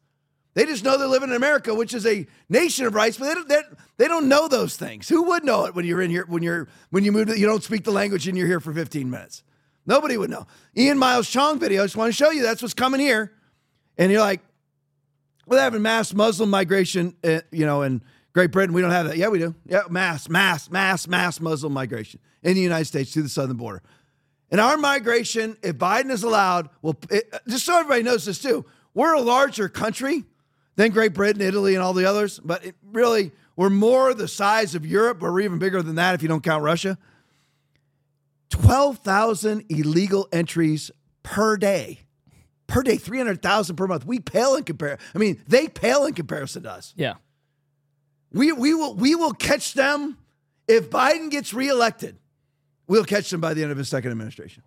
[0.53, 3.35] They just know they're living in America, which is a nation of rights, but they
[3.35, 3.62] don't, they,
[3.96, 5.09] they don't know those things.
[5.09, 7.46] Who would know it when you're in here, when you're when you move to, you
[7.46, 9.44] don't speak the language and you're here for 15 minutes?
[9.87, 10.46] Nobody would know.
[10.77, 13.33] Ian Miles Cheong video, I just want to show you that's what's coming here.
[13.99, 14.41] And you're like,
[15.49, 18.75] they're having mass Muslim migration, uh, you know, in Great Britain.
[18.75, 19.17] We don't have that.
[19.17, 19.55] Yeah, we do.
[19.67, 23.83] Yeah, mass, mass, mass, mass Muslim migration in the United States to the southern border.
[24.51, 28.65] And our migration, if Biden is allowed, well, it, just so everybody knows this too.
[28.95, 30.25] We're a larger country
[30.77, 34.77] than Great Britain, Italy, and all the others, but it really we're more the size
[34.77, 35.21] of Europe.
[35.21, 36.97] We're even bigger than that if you don't count Russia.
[38.51, 40.93] Twelve thousand illegal entries
[41.25, 42.01] per day,
[42.68, 44.07] per day, three hundred thousand per month.
[44.07, 45.00] We pale in comparison.
[45.14, 46.94] I mean, they pale in comparison to us.
[46.96, 47.14] Yeah.
[48.33, 50.16] We we will we will catch them
[50.68, 52.16] if Biden gets reelected.
[52.87, 54.62] We'll catch them by the end of his second administration.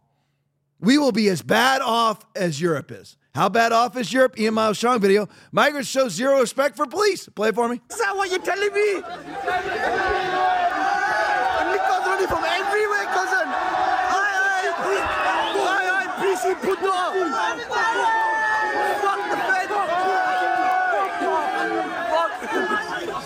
[0.80, 3.16] We will be as bad off as Europe is.
[3.36, 4.38] How bad off is Europe?
[4.40, 5.30] Ian Miles Strong video.
[5.52, 7.30] Migrants show zero respect for police.
[7.30, 7.80] Play it for me.
[7.90, 8.94] Is that what you're telling me?
[11.72, 13.48] Nico's running from everywhere, cousin.
[13.48, 14.74] Aye, aye.
[15.70, 16.10] Aye, aye.
[16.20, 17.14] PC put up.
[19.02, 19.70] Fuck the Fed.
[22.10, 22.32] Fuck.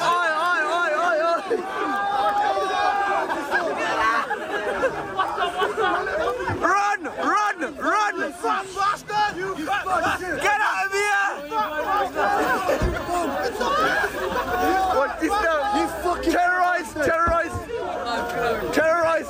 [0.01, 2.65] Aye, aye, aye, aye, aye.
[6.61, 8.15] Run, run, run.
[8.17, 9.37] You fat bastard.
[9.37, 10.41] You fat shit.
[10.41, 11.29] Get out of here.
[14.95, 15.61] What is that?
[15.77, 17.55] You fucking terrorize, terrorize,
[18.73, 19.29] terrorize.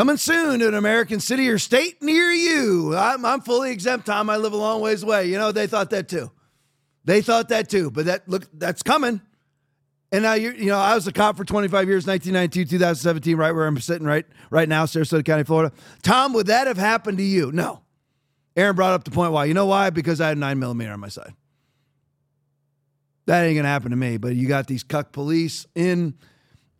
[0.00, 2.96] Coming soon to an American city or state near you.
[2.96, 4.30] I'm, I'm fully exempt, Tom.
[4.30, 5.26] I live a long ways away.
[5.26, 6.30] You know, they thought that too.
[7.04, 7.90] They thought that too.
[7.90, 9.20] But that look, that's coming.
[10.10, 13.52] And now you you know, I was a cop for 25 years, 1992, 2017, right
[13.52, 15.70] where I'm sitting right right now, Sarasota County, Florida.
[16.02, 17.52] Tom, would that have happened to you?
[17.52, 17.82] No.
[18.56, 19.44] Aaron brought up the point why.
[19.44, 19.90] You know why?
[19.90, 21.34] Because I had a nine millimeter on my side.
[23.26, 24.16] That ain't gonna happen to me.
[24.16, 26.14] But you got these cuck police in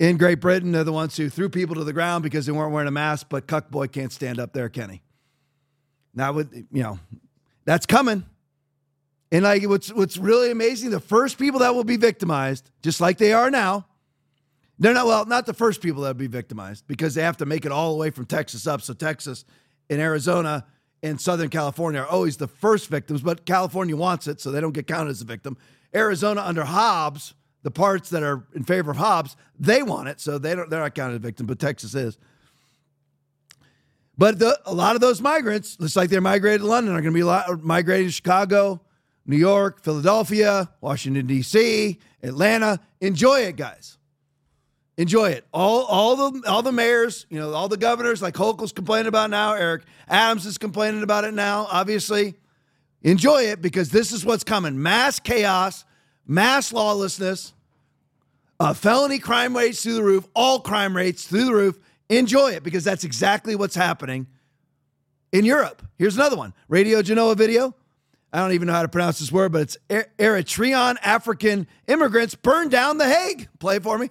[0.00, 0.72] in Great Britain.
[0.72, 3.26] They're the ones who threw people to the ground because they weren't wearing a mask.
[3.28, 5.02] But cuck boy can't stand up there, Kenny.
[6.12, 6.98] Now, with you know,
[7.64, 8.24] that's coming.
[9.30, 13.18] And like what's what's really amazing, the first people that will be victimized, just like
[13.18, 13.86] they are now,
[14.80, 17.46] they're not well, not the first people that will be victimized because they have to
[17.46, 18.80] make it all the way from Texas up.
[18.80, 19.44] So Texas
[19.88, 20.66] and Arizona
[21.02, 24.72] and Southern California are always the first victims, but California wants it, so they don't
[24.72, 25.56] get counted as a victim.
[25.94, 30.38] Arizona under Hobbs, the parts that are in favor of Hobbs, they want it, so
[30.38, 32.18] they don't they're not counted as victim, but Texas is.
[34.16, 37.14] But the, a lot of those migrants, just like they're migrated to London, are going
[37.14, 38.82] to be lot, migrating to Chicago,
[39.24, 42.80] New York, Philadelphia, Washington, D.C., Atlanta.
[43.00, 43.96] Enjoy it, guys.
[44.98, 45.46] Enjoy it.
[45.54, 49.30] All, all the all the mayors, you know, all the governors, like Hochul's complaining about
[49.30, 52.34] now, Eric Adams is complaining about it now, obviously.
[53.00, 54.82] Enjoy it because this is what's coming.
[54.82, 55.86] Mass chaos,
[56.30, 57.52] mass lawlessness,
[58.60, 61.78] uh, felony crime rates through the roof, all crime rates through the roof.
[62.08, 64.26] Enjoy it because that's exactly what's happening
[65.32, 65.82] in Europe.
[65.98, 67.74] Here's another one Radio Genoa video.
[68.32, 72.36] I don't even know how to pronounce this word, but it's Er- Eritrean African immigrants
[72.36, 73.48] burned down The Hague.
[73.58, 74.10] Play it for me.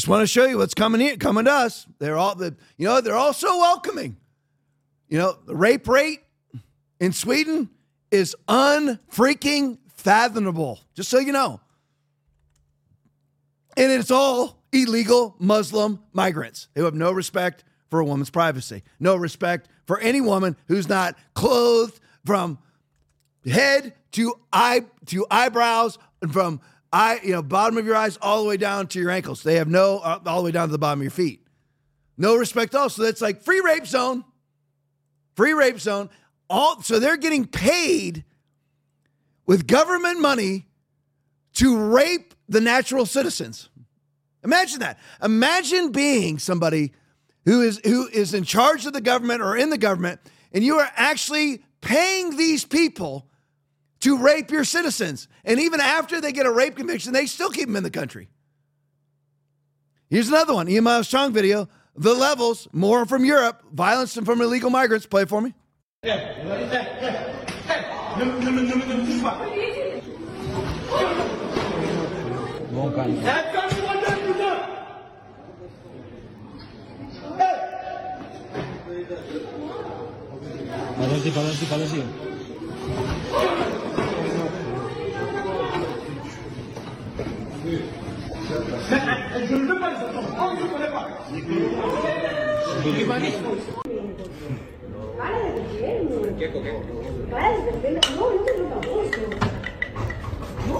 [0.00, 1.86] Just want to show you what's coming here, coming to us.
[1.98, 4.16] They're all the, you know, they're all so welcoming.
[5.10, 6.20] You know, the rape rate
[7.00, 7.68] in Sweden
[8.10, 10.80] is unfreaking fathomable.
[10.94, 11.60] Just so you know.
[13.76, 19.16] And it's all illegal Muslim migrants who have no respect for a woman's privacy, no
[19.16, 22.58] respect for any woman who's not clothed from
[23.44, 28.42] head to eye to eyebrows and from eye, you know, bottom of your eyes all
[28.42, 29.42] the way down to your ankles.
[29.42, 31.46] They have no uh, all the way down to the bottom of your feet.
[32.16, 32.90] No respect at all.
[32.90, 34.24] So that's like free rape zone.
[35.36, 36.10] Free rape zone.
[36.48, 38.24] All so they're getting paid
[39.46, 40.66] with government money
[41.54, 43.68] to rape the natural citizens.
[44.42, 44.98] Imagine that.
[45.22, 46.92] Imagine being somebody
[47.44, 50.20] who is who is in charge of the government or in the government,
[50.52, 53.29] and you are actually paying these people
[54.00, 55.28] to rape your citizens.
[55.44, 58.28] And even after they get a rape conviction, they still keep them in the country.
[60.08, 60.82] Here's another one.
[60.82, 61.68] Miles Strong video.
[61.96, 65.06] The levels, more from Europe, violence and from illegal migrants.
[65.06, 65.54] Play for me.
[87.70, 90.28] Je ne veux pas les entendre.
[90.40, 91.06] On ne connaît pas.
[98.16, 98.52] No, no te.
[100.68, 100.78] No.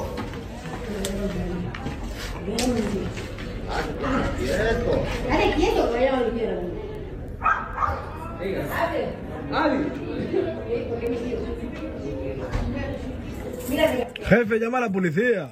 [13.71, 13.87] La
[14.29, 15.51] Jefe, llama a la policía.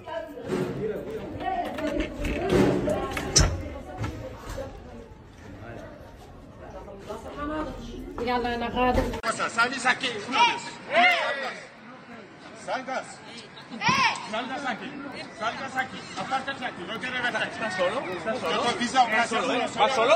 [8.22, 9.04] يلا انا غادر
[9.56, 10.10] Salgas aqui,
[12.66, 13.06] Salgas.
[14.32, 14.90] Salgas aqui.
[15.40, 16.00] Salgas aqui.
[16.22, 16.84] Apártate aquí.
[16.88, 17.44] No quiero verte.
[17.52, 18.00] ¿Estás solo?
[18.18, 18.62] ¿Estás solo?
[18.62, 19.60] Te avisa, ¿Estás solo?
[19.80, 20.16] ¿Vas solo?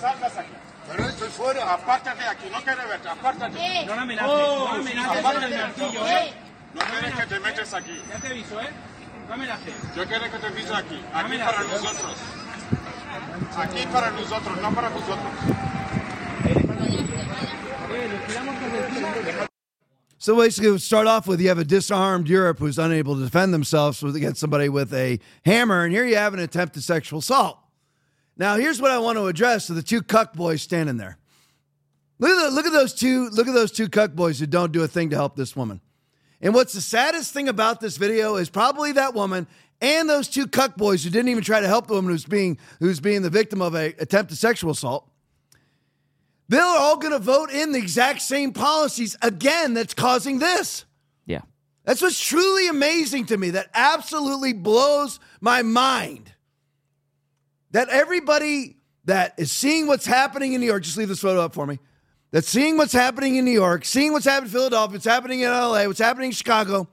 [0.00, 0.52] Salgas aquí.
[0.88, 1.72] Pero estoy fuera.
[1.74, 2.46] Apártate de aquí.
[2.52, 3.08] No quiero verte.
[3.08, 3.84] Apártate.
[3.86, 4.30] No me amenaces.
[4.30, 5.18] No me amenaces.
[5.18, 5.82] Apártate de aquí.
[6.74, 8.02] No quieres que te metes aquí.
[8.10, 8.70] Ya te aviso, ¿eh?
[9.27, 9.73] No amenaces.
[9.95, 10.99] Yo quiero que te metes aquí.
[11.13, 12.15] Aquí para nosotros.
[13.57, 15.63] Aquí para nosotros, no para vosotros.
[20.17, 23.53] So basically, we start off with you have a disarmed Europe who's unable to defend
[23.53, 27.59] themselves against somebody with a hammer, and here you have an attempted sexual assault.
[28.37, 31.17] Now, here's what I want to address to the two cuck boys standing there.
[32.19, 33.29] Look at, the, look at those two.
[33.29, 35.81] Look at those two cuck boys who don't do a thing to help this woman.
[36.43, 39.47] And what's the saddest thing about this video is probably that woman
[39.79, 42.57] and those two cuck boys who didn't even try to help the woman who's being
[42.79, 45.09] who's being the victim of a attempted sexual assault.
[46.49, 50.83] They're all going to vote in the exact same policies again that's causing this.
[51.25, 51.41] Yeah.
[51.85, 53.51] That's what's truly amazing to me.
[53.51, 56.33] That absolutely blows my mind.
[57.71, 58.75] That everybody
[59.05, 61.79] that is seeing what's happening in New York, just leave this photo up for me.
[62.33, 65.51] That's seeing what's happening in New York, seeing what's happening in Philadelphia, what's happening in
[65.51, 66.87] LA, what's happening in Chicago,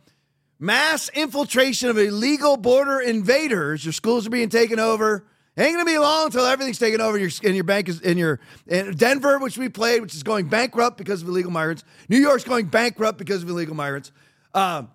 [0.58, 3.82] mass infiltration of illegal border invaders.
[3.82, 5.24] Your schools are being taken over.
[5.56, 7.16] Ain't gonna be long until everything's taken over.
[7.16, 10.46] Your in your bank is in your in Denver, which we played, which is going
[10.46, 11.84] bankrupt because of illegal migrants.
[12.10, 14.12] New York's going bankrupt because of illegal migrants.
[14.52, 14.90] Um,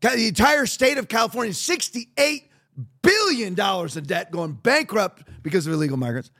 [0.00, 2.50] the entire state of California, sixty-eight
[3.02, 6.30] billion dollars in debt, going bankrupt because of illegal migrants.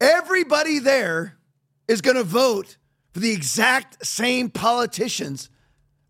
[0.00, 1.38] Everybody there
[1.92, 2.78] is going to vote
[3.12, 5.50] for the exact same politicians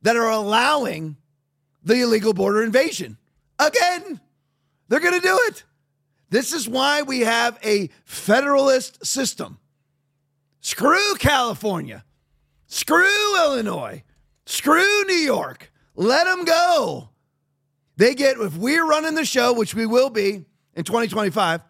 [0.02, 1.16] that are allowing
[1.82, 3.18] the illegal border invasion.
[3.58, 4.20] Again,
[4.88, 5.64] they're going to do it.
[6.30, 9.58] This is why we have a federalist system.
[10.60, 12.04] Screw California.
[12.68, 14.04] Screw Illinois.
[14.46, 15.72] Screw New York.
[15.96, 17.10] Let them go.
[17.96, 21.60] They get if we're running the show, which we will be in 2025.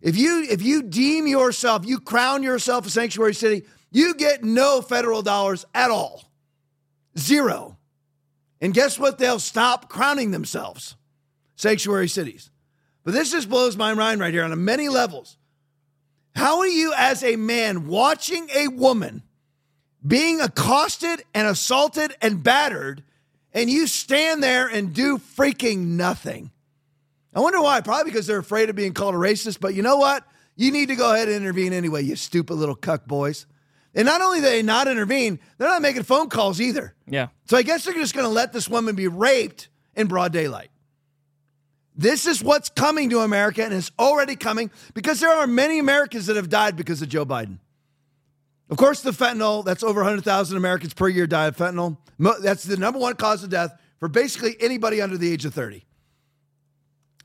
[0.00, 4.82] If you if you deem yourself, you crown yourself a sanctuary city, you get no
[4.82, 6.24] federal dollars at all.
[7.18, 7.78] Zero.
[8.60, 9.18] And guess what?
[9.18, 10.96] They'll stop crowning themselves
[11.56, 12.50] sanctuary cities.
[13.04, 15.36] But this just blows my mind right here on many levels.
[16.34, 19.22] How are you, as a man, watching a woman
[20.06, 23.02] being accosted and assaulted and battered,
[23.54, 26.50] and you stand there and do freaking nothing?
[27.36, 27.82] I wonder why.
[27.82, 29.60] Probably because they're afraid of being called a racist.
[29.60, 30.24] But you know what?
[30.56, 33.46] You need to go ahead and intervene anyway, you stupid little cuck boys.
[33.94, 36.94] And not only do they not intervene, they're not making phone calls either.
[37.06, 37.28] Yeah.
[37.44, 40.70] So I guess they're just going to let this woman be raped in broad daylight.
[41.94, 46.26] This is what's coming to America, and it's already coming because there are many Americans
[46.26, 47.58] that have died because of Joe Biden.
[48.68, 51.96] Of course, the fentanyl, that's over 100,000 Americans per year die of fentanyl.
[52.18, 55.86] That's the number one cause of death for basically anybody under the age of 30.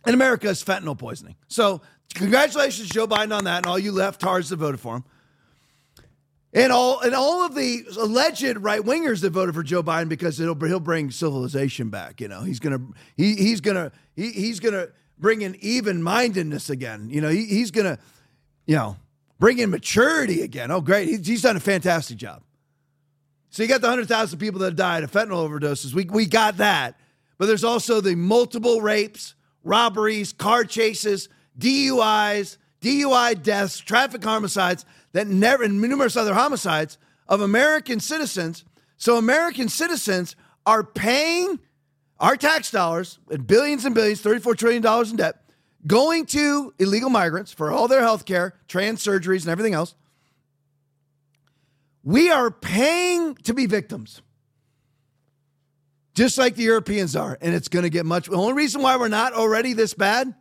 [0.05, 1.35] In America, is fentanyl poisoning.
[1.47, 1.81] So,
[2.15, 5.03] congratulations, Joe Biden, on that, and all you leftards that voted for him.
[6.53, 10.37] And all and all of the alleged right wingers that voted for Joe Biden because
[10.37, 12.19] he'll he'll bring civilization back.
[12.19, 12.81] You know, he's gonna
[13.15, 14.87] he he's gonna he, he's gonna
[15.17, 17.09] bring in even mindedness again.
[17.09, 17.99] You know, he, he's gonna
[18.65, 18.97] you know
[19.39, 20.71] bring in maturity again.
[20.71, 22.43] Oh, great, he's, he's done a fantastic job.
[23.49, 25.93] So you got the hundred thousand people that died of fentanyl overdoses.
[25.93, 26.99] We we got that,
[27.37, 35.27] but there's also the multiple rapes, robberies, car chases, DUIs, DUI deaths, traffic homicides that
[35.27, 36.97] never, and numerous other homicides
[37.27, 38.65] of American citizens.
[38.97, 40.35] So American citizens
[40.65, 41.59] are paying
[42.19, 45.43] our tax dollars, and billions and billions, $34 trillion in debt,
[45.87, 49.95] going to illegal migrants for all their health care, trans surgeries, and everything else.
[52.03, 54.21] We are paying to be victims,
[56.13, 57.37] just like the Europeans are.
[57.41, 58.27] And it's going to get much.
[58.27, 60.33] The only reason why we're not already this bad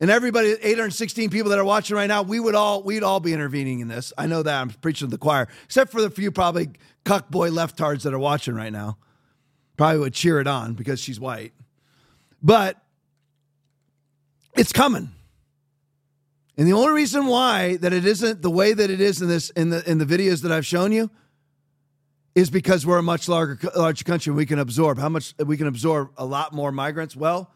[0.00, 3.32] and everybody, 816 people that are watching right now, we would all we'd all be
[3.32, 4.12] intervening in this.
[4.16, 6.70] I know that I'm preaching to the choir, except for the few probably
[7.04, 8.98] cuck boy leftards that are watching right now.
[9.76, 11.52] Probably would cheer it on because she's white,
[12.42, 12.80] but
[14.56, 15.10] it's coming.
[16.56, 19.50] And the only reason why that it isn't the way that it is in this
[19.50, 21.10] in the in the videos that I've shown you
[22.38, 25.56] is because we're a much larger larger country and we can absorb how much we
[25.56, 27.16] can absorb a lot more migrants.
[27.16, 27.50] Well,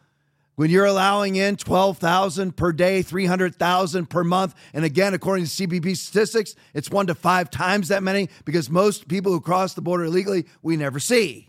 [0.56, 5.96] when you're allowing in 12,000 per day, 300,000 per month, and again, according to CBP
[5.96, 10.04] statistics, it's one to five times that many because most people who cross the border
[10.04, 11.48] illegally we never see.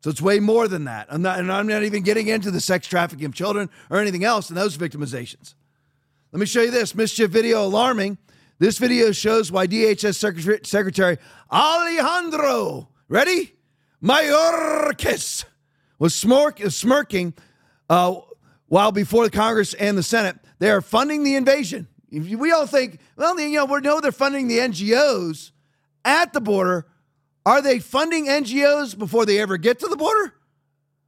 [0.00, 1.06] So it's way more than that.
[1.10, 4.22] I'm not, and I'm not even getting into the sex trafficking of children or anything
[4.22, 5.54] else in those victimizations.
[6.30, 8.18] Let me show you this mischief video alarming.
[8.58, 11.18] This video shows why DHS Secretary,
[11.50, 13.54] Alejandro, ready?
[14.02, 15.44] Mayorkas
[15.98, 17.34] was smirk, smirking
[17.88, 18.16] uh,
[18.66, 21.86] while before the Congress and the Senate, they are funding the invasion.
[22.10, 25.52] We all think, well, you know, we know they're funding the NGOs
[26.04, 26.86] at the border.
[27.46, 30.34] Are they funding NGOs before they ever get to the border?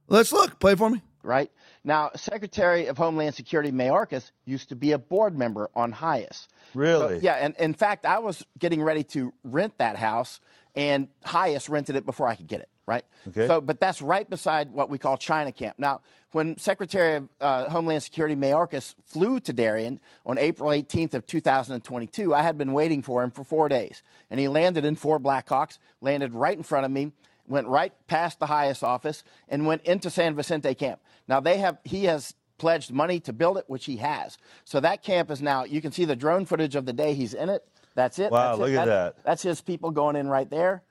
[0.07, 0.59] Let's look.
[0.59, 1.01] Play for me.
[1.23, 1.51] Right.
[1.83, 6.47] Now, Secretary of Homeland Security Mayorkas used to be a board member on HIAS.
[6.73, 7.19] Really?
[7.19, 10.39] So, yeah, and in fact, I was getting ready to rent that house,
[10.75, 13.05] and HIAS rented it before I could get it right?
[13.29, 13.47] Okay.
[13.47, 15.75] So, but that's right beside what we call China Camp.
[15.77, 16.01] Now,
[16.31, 22.33] when Secretary of uh, Homeland Security Mayorkas flew to Darien on April 18th of 2022,
[22.33, 25.77] I had been waiting for him for four days, and he landed in four Blackhawks,
[26.01, 27.11] landed right in front of me,
[27.47, 30.99] went right past the HIAS office, and went into San Vicente Camp.
[31.27, 34.37] Now they have he has pledged money to build it, which he has.
[34.65, 35.63] So that camp is now.
[35.63, 37.67] You can see the drone footage of the day he's in it.
[37.95, 38.31] That's it.
[38.31, 38.75] Wow, that's look it.
[38.77, 39.15] at that.
[39.25, 40.83] That's his people going in right there.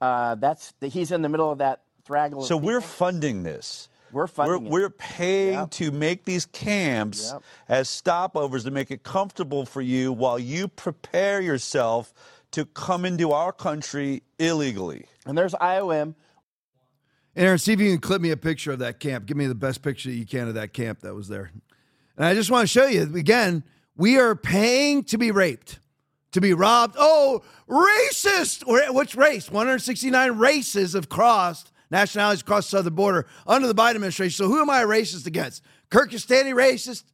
[0.00, 2.42] Uh, that's the, he's in the middle of that thraggle.
[2.42, 3.88] So we're funding this.
[4.12, 4.72] We're funding we're, it.
[4.72, 5.70] we're paying Yep.
[5.72, 7.42] to make these camps Yep.
[7.68, 12.14] as stopovers to make it comfortable for you while you prepare yourself
[12.52, 15.04] to come into our country illegally.
[15.26, 16.14] And there's IOM.
[17.36, 19.26] Aaron, see if you can clip me a picture of that camp.
[19.26, 21.50] Give me the best picture you can of that camp that was there.
[22.16, 23.62] And I just want to show you again,
[23.96, 25.78] we are paying to be raped,
[26.32, 26.96] to be robbed.
[26.98, 28.64] Oh, racist!
[28.94, 29.50] Which race?
[29.50, 34.44] 169 races have crossed, nationalities across the southern border under the Biden administration.
[34.44, 35.62] So who am I racist against?
[35.90, 37.04] Kyrgyzstani racist,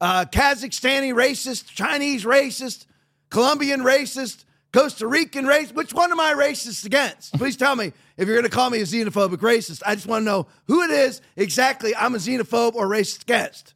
[0.00, 2.86] uh, Kazakhstani racist, Chinese racist,
[3.30, 5.74] Colombian racist, Costa Rican racist.
[5.74, 7.34] Which one am I racist against?
[7.34, 9.80] Please tell me if you're going to call me a xenophobic racist.
[9.86, 13.72] I just want to know who it is exactly I'm a xenophobe or racist against.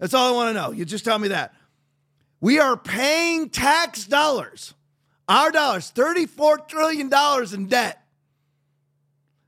[0.00, 0.72] That's all I want to know.
[0.72, 1.54] You just tell me that.
[2.40, 4.74] We are paying tax dollars,
[5.28, 7.08] our dollars, $34 trillion
[7.54, 8.04] in debt.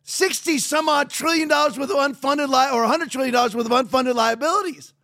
[0.05, 3.73] 60 some odd trillion dollars worth of unfunded li- or 100 trillion dollars worth of
[3.73, 4.95] unfunded liabilities.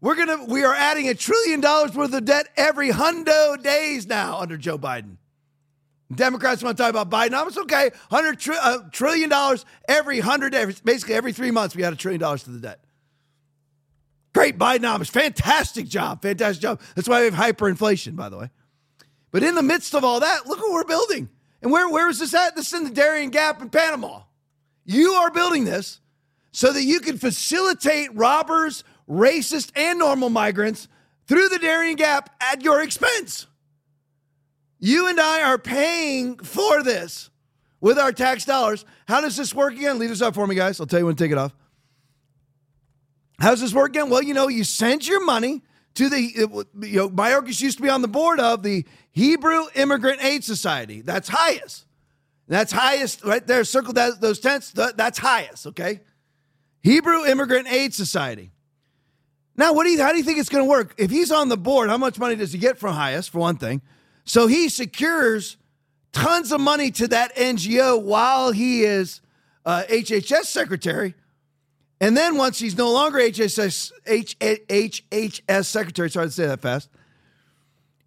[0.00, 4.40] We're to we are adding a trillion dollars worth of debt every hundo days now
[4.40, 5.19] under Joe Biden.
[6.14, 7.46] Democrats want to talk about Biden.
[7.46, 7.90] It's okay.
[8.08, 11.96] 100 tri- uh, trillion dollars every 100 every, basically every 3 months we add a
[11.96, 12.80] trillion dollars to the debt.
[14.32, 15.10] Great Bidenomics.
[15.10, 16.22] Fantastic job.
[16.22, 16.80] Fantastic job.
[16.94, 18.50] That's why we have hyperinflation, by the way.
[19.30, 21.28] But in the midst of all that, look what we're building.
[21.62, 22.56] And where, where is this at?
[22.56, 24.22] This is in the Darien Gap in Panama.
[24.84, 26.00] You are building this
[26.52, 30.88] so that you can facilitate robbers, racist, and normal migrants
[31.26, 33.46] through the Darien Gap at your expense.
[34.80, 37.30] You and I are paying for this
[37.80, 38.84] with our tax dollars.
[39.06, 39.98] How does this work again?
[39.98, 40.80] Lead us up for me, guys.
[40.80, 41.54] I'll tell you when to take it off.
[43.38, 44.10] How does this work again?
[44.10, 45.62] Well, you know, you send your money
[45.94, 50.22] to the, you know, Mayorkas used to be on the board of the Hebrew Immigrant
[50.22, 51.00] Aid Society.
[51.00, 51.84] That's HIAS.
[52.48, 53.64] That's HIAS right there.
[53.64, 54.72] Circle that, those tents.
[54.72, 56.00] That's HIAS, okay?
[56.82, 58.50] Hebrew Immigrant Aid Society.
[59.56, 60.94] Now, what do you, how do you think it's going to work?
[60.96, 63.56] If he's on the board, how much money does he get from HIAS, for one
[63.56, 63.82] thing?
[64.24, 65.56] So he secures
[66.12, 69.20] tons of money to that NGO while he is
[69.64, 71.14] uh, HHS secretary.
[72.00, 76.88] And then once he's no longer HHS, HHS secretary, sorry to say that fast,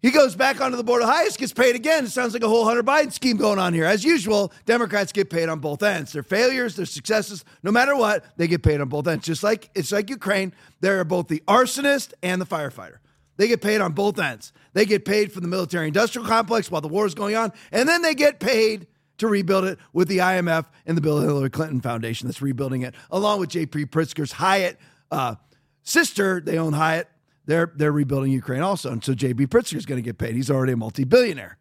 [0.04, 2.04] he goes back onto the board of HIAS, gets paid again.
[2.04, 3.86] It sounds like a whole Hunter Biden scheme going on here.
[3.86, 6.12] As usual, Democrats get paid on both ends.
[6.12, 9.24] Their failures, their successes, no matter what, they get paid on both ends.
[9.24, 12.98] Just like it's like Ukraine, they're both the arsonist and the firefighter.
[13.36, 14.52] They get paid on both ends.
[14.72, 17.88] They get paid for the military industrial complex while the war is going on, and
[17.88, 18.86] then they get paid
[19.18, 22.94] to rebuild it with the IMF and the Bill Hillary Clinton Foundation that's rebuilding it,
[23.10, 23.86] along with J.B.
[23.86, 24.78] Pritzker's Hyatt
[25.10, 25.36] uh,
[25.82, 26.40] sister.
[26.40, 27.08] They own Hyatt.
[27.46, 29.46] They're they're rebuilding Ukraine also, and so J.B.
[29.46, 30.34] Pritzker is going to get paid.
[30.34, 31.58] He's already a multi-billionaire.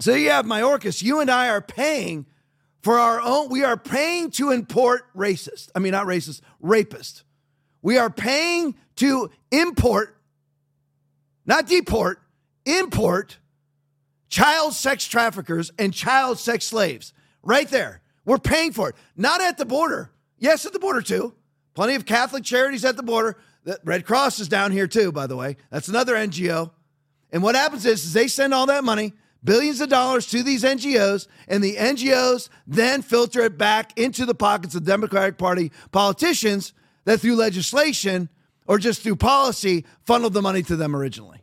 [0.00, 1.02] So you have Mayorkas.
[1.02, 2.26] You and I are paying
[2.82, 3.48] for our own.
[3.48, 5.70] We are paying to import racist.
[5.74, 7.24] I mean, not racist, rapist.
[7.82, 10.16] We are paying to import,
[11.46, 12.20] not deport,
[12.64, 13.38] import
[14.28, 17.12] child sex traffickers and child sex slaves.
[17.42, 18.00] Right there.
[18.24, 18.96] We're paying for it.
[19.16, 20.10] Not at the border.
[20.38, 21.34] Yes, at the border too.
[21.74, 23.36] Plenty of Catholic charities at the border.
[23.64, 25.56] The Red Cross is down here too, by the way.
[25.70, 26.70] That's another NGO.
[27.32, 29.12] And what happens is, is they send all that money
[29.44, 34.34] billions of dollars to these NGOs, and the NGOs then filter it back into the
[34.34, 36.72] pockets of Democratic Party politicians
[37.04, 38.28] that through legislation
[38.66, 41.38] or just through policy funneled the money to them originally.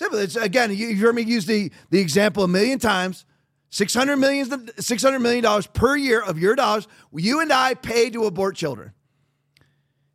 [0.00, 3.24] It's, again, you, you heard me use the, the example a million times.
[3.70, 8.54] $600 million, $600 million per year of your dollars you and I pay to abort
[8.54, 8.92] children.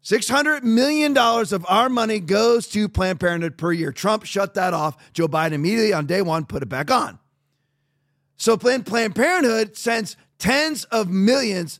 [0.03, 3.91] $600 million of our money goes to Planned Parenthood per year.
[3.91, 5.11] Trump shut that off.
[5.11, 7.19] Joe Biden immediately on day one put it back on.
[8.37, 11.79] So Planned Parenthood sends tens of millions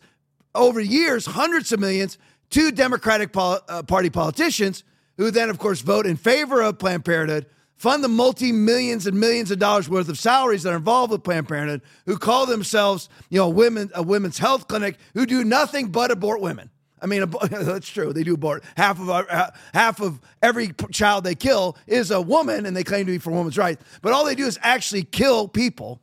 [0.55, 2.17] over years, hundreds of millions
[2.51, 4.83] to Democratic uh, Party politicians
[5.17, 9.19] who then, of course, vote in favor of Planned Parenthood, fund the multi millions and
[9.19, 13.09] millions of dollars worth of salaries that are involved with Planned Parenthood, who call themselves,
[13.29, 16.69] you know, women a women's health clinic, who do nothing but abort women.
[16.99, 18.13] I mean, that's true.
[18.13, 18.63] They do abort.
[18.75, 23.05] Half of our, half of every child they kill is a woman, and they claim
[23.05, 23.83] to be for women's rights.
[24.01, 26.01] But all they do is actually kill people.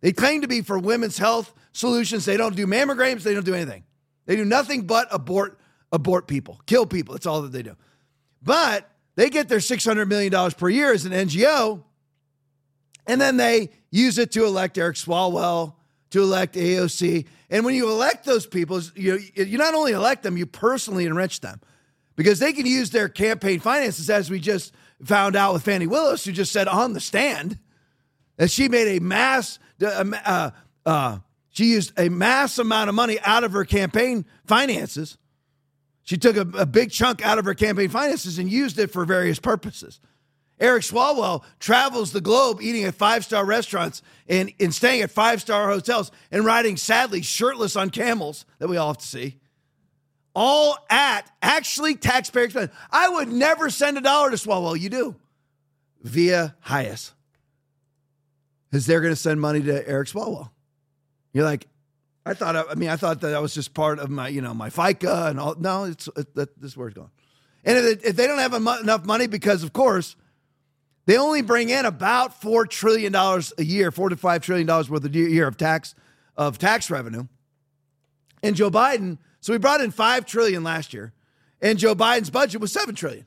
[0.00, 2.24] They claim to be for women's health solutions.
[2.24, 3.22] They don't do mammograms.
[3.22, 3.84] They don't do anything.
[4.26, 5.58] They do nothing but abort
[5.92, 7.14] abort people, kill people.
[7.14, 7.76] That's all that they do.
[8.42, 11.82] But they get their six hundred million dollars per year as an NGO,
[13.06, 15.74] and then they use it to elect Eric Swalwell,
[16.10, 17.26] to elect AOC.
[17.50, 21.40] And when you elect those people, you, you not only elect them, you personally enrich
[21.40, 21.60] them
[22.16, 24.74] because they can use their campaign finances, as we just
[25.04, 27.58] found out with Fani Willis, who just said on the stand
[28.36, 30.50] that she made a mass, uh,
[30.84, 31.18] uh,
[31.50, 35.18] she used a mass amount of money out of her campaign finances.
[36.06, 39.04] She took a, a big chunk out of her campaign finances and used it for
[39.04, 40.00] various purposes.
[40.60, 45.40] Eric Swalwell travels the globe eating at five star restaurants and, and staying at five
[45.40, 49.36] star hotels and riding, sadly, shirtless on camels that we all have to see.
[50.32, 52.70] All at actually taxpayer expense.
[52.92, 54.78] I would never send a dollar to Swalwell.
[54.78, 55.16] You do
[56.02, 57.10] via HIAS.
[58.70, 60.50] Because they're going to send money to Eric Swalwell.
[61.32, 61.66] You're like,
[62.26, 64.52] I thought, I mean, I thought that that was just part of my, you know,
[64.52, 65.54] my FICA and all.
[65.54, 67.10] No, it's it, that, this where's going.
[67.64, 70.16] And if, if they don't have enough money, because of course,
[71.06, 74.90] they only bring in about four trillion dollars a year, four to five trillion dollars
[74.90, 75.94] worth a year of tax
[76.36, 77.28] of tax revenue.
[78.42, 81.12] And Joe Biden, so we brought in five trillion last year,
[81.62, 83.24] and Joe Biden's budget was seven trillion.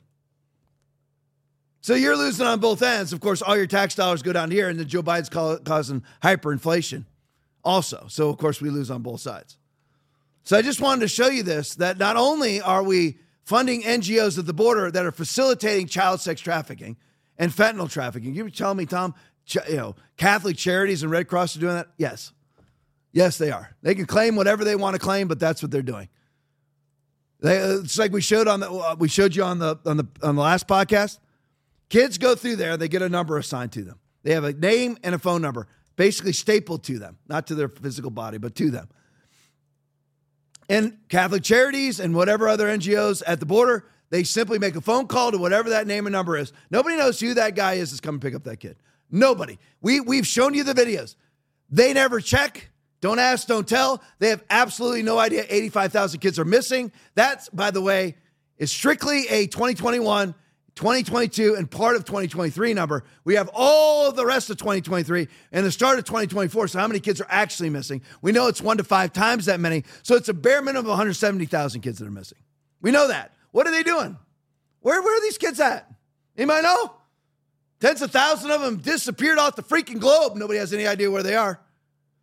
[1.80, 3.14] So you're losing on both ends.
[3.14, 5.30] Of course, all your tax dollars go down here, and then Joe Biden's
[5.64, 7.06] causing hyperinflation
[7.64, 8.06] also.
[8.08, 9.56] So of course we lose on both sides.
[10.42, 14.38] So I just wanted to show you this that not only are we funding NGOs
[14.38, 16.96] at the border that are facilitating child sex trafficking
[17.38, 18.34] and fentanyl trafficking.
[18.34, 19.14] you telling me, Tom,
[19.68, 21.88] you know, Catholic Charities and Red Cross are doing that?
[21.96, 22.32] Yes.
[23.12, 23.74] Yes, they are.
[23.82, 26.08] They can claim whatever they want to claim, but that's what they're doing.
[27.40, 30.06] They, it's like we showed on the uh, we showed you on the on the
[30.22, 31.18] on the last podcast.
[31.88, 33.98] Kids go through there, they get a number assigned to them.
[34.22, 37.68] They have a name and a phone number, basically stapled to them, not to their
[37.68, 38.88] physical body, but to them.
[40.68, 45.06] And Catholic Charities and whatever other NGOs at the border, they simply make a phone
[45.06, 46.52] call to whatever that name and number is.
[46.70, 48.76] Nobody knows who that guy is that's come and pick up that kid.
[49.10, 49.58] Nobody.
[49.80, 51.16] We, we've shown you the videos.
[51.70, 52.70] They never check.
[53.00, 54.02] Don't ask, don't tell.
[54.18, 56.92] They have absolutely no idea 85,000 kids are missing.
[57.14, 58.16] That's, by the way,
[58.58, 60.34] is strictly a 2021,
[60.76, 63.04] 2022, and part of 2023 number.
[63.24, 66.68] We have all of the rest of 2023 and the start of 2024.
[66.68, 68.02] So, how many kids are actually missing?
[68.22, 69.84] We know it's one to five times that many.
[70.02, 72.38] So, it's a bare minimum of 170,000 kids that are missing.
[72.80, 73.34] We know that.
[73.50, 74.16] What are they doing?
[74.80, 75.90] Where, where are these kids at?
[76.36, 76.94] Anybody know?
[77.80, 80.36] Tens of thousands of them disappeared off the freaking globe.
[80.36, 81.60] Nobody has any idea where they are.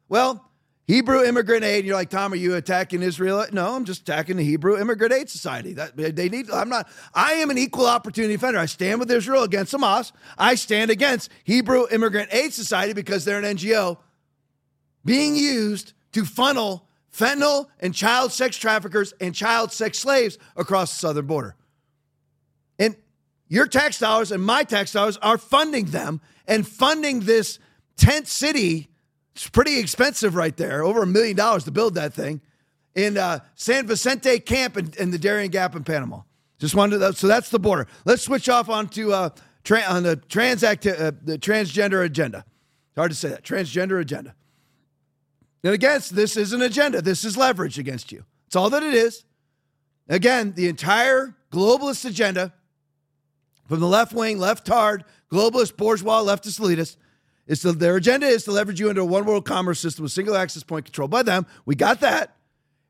[0.07, 0.46] Well,
[0.87, 1.85] Hebrew Immigrant Aid.
[1.85, 3.45] You're like, Tom, are you attacking Israel?
[3.51, 5.73] No, I'm just attacking the Hebrew Immigrant Aid Society.
[5.73, 6.49] That they need.
[6.49, 6.87] I'm not.
[7.13, 8.57] I am an equal opportunity defender.
[8.57, 10.13] I stand with Israel against Hamas.
[10.37, 13.97] I stand against Hebrew Immigrant Aid Society because they're an NGO
[15.03, 20.99] being used to funnel fentanyl and child sex traffickers and child sex slaves across the
[20.99, 21.55] southern border.
[22.79, 22.95] And
[23.49, 27.59] your tax dollars and my tax dollars are funding them and funding this
[27.97, 28.89] tent city.
[29.37, 32.41] It's pretty expensive right there, over a million dollars to build that thing
[32.95, 36.21] in uh, San Vicente Camp in, in, the Darien Gap in Panama.
[36.57, 37.85] Just wanted to, so that's the border.
[38.03, 39.29] Let's switch off onto uh,
[39.63, 42.45] tra- on the trans acti- uh, the transgender agenda.
[42.89, 44.33] It's hard to say that transgender agenda.
[45.63, 47.03] And again, this is an agenda.
[47.03, 48.25] This is leverage against you.
[48.47, 49.23] It's all that it is.
[50.09, 52.53] Again, the entire globalist agenda
[53.67, 56.95] from the left wing, left hard, globalist, bourgeois, leftist elitist,
[57.47, 60.11] is to, their agenda is to leverage you into a one world commerce system with
[60.11, 61.45] single access point controlled by them.
[61.65, 62.35] We got that.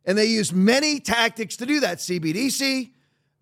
[0.06, 2.92] And they use many tactics to do that CBDC,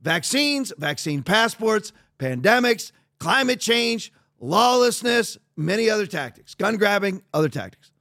[0.02, 7.92] vaccines, vaccine passports, pandemics, climate change, lawlessness, many other tactics, gun grabbing, other tactics.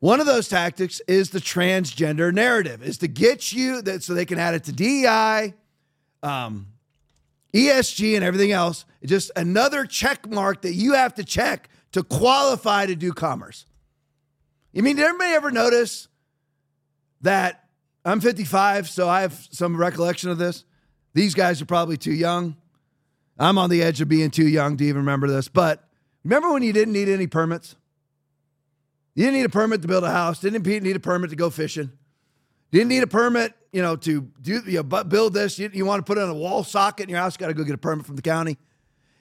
[0.00, 4.26] One of those tactics is the transgender narrative, is to get you that so they
[4.26, 5.54] can add it to DEI,
[6.22, 6.66] um,
[7.54, 8.84] ESG, and everything else.
[9.04, 13.64] Just another check mark that you have to check to qualify to do commerce.
[14.72, 16.08] You mean, did everybody ever notice
[17.20, 17.64] that
[18.04, 20.64] I'm 55, so I have some recollection of this?
[21.14, 22.56] These guys are probably too young.
[23.38, 25.48] I'm on the edge of being too young to even remember this.
[25.48, 25.88] But
[26.24, 27.76] remember when you didn't need any permits?
[29.14, 30.40] You didn't need a permit to build a house.
[30.40, 31.92] Didn't need a permit to go fishing.
[32.72, 35.58] Didn't need a permit, you know, to do you know, build this.
[35.58, 37.64] You, you want to put in a wall socket in your house, got to go
[37.64, 38.56] get a permit from the county.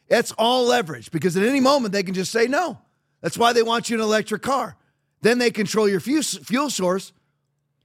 [0.09, 2.77] It's all leverage because at any moment they can just say no.
[3.21, 4.77] That's why they want you an electric car.
[5.21, 7.13] Then they control your fuel source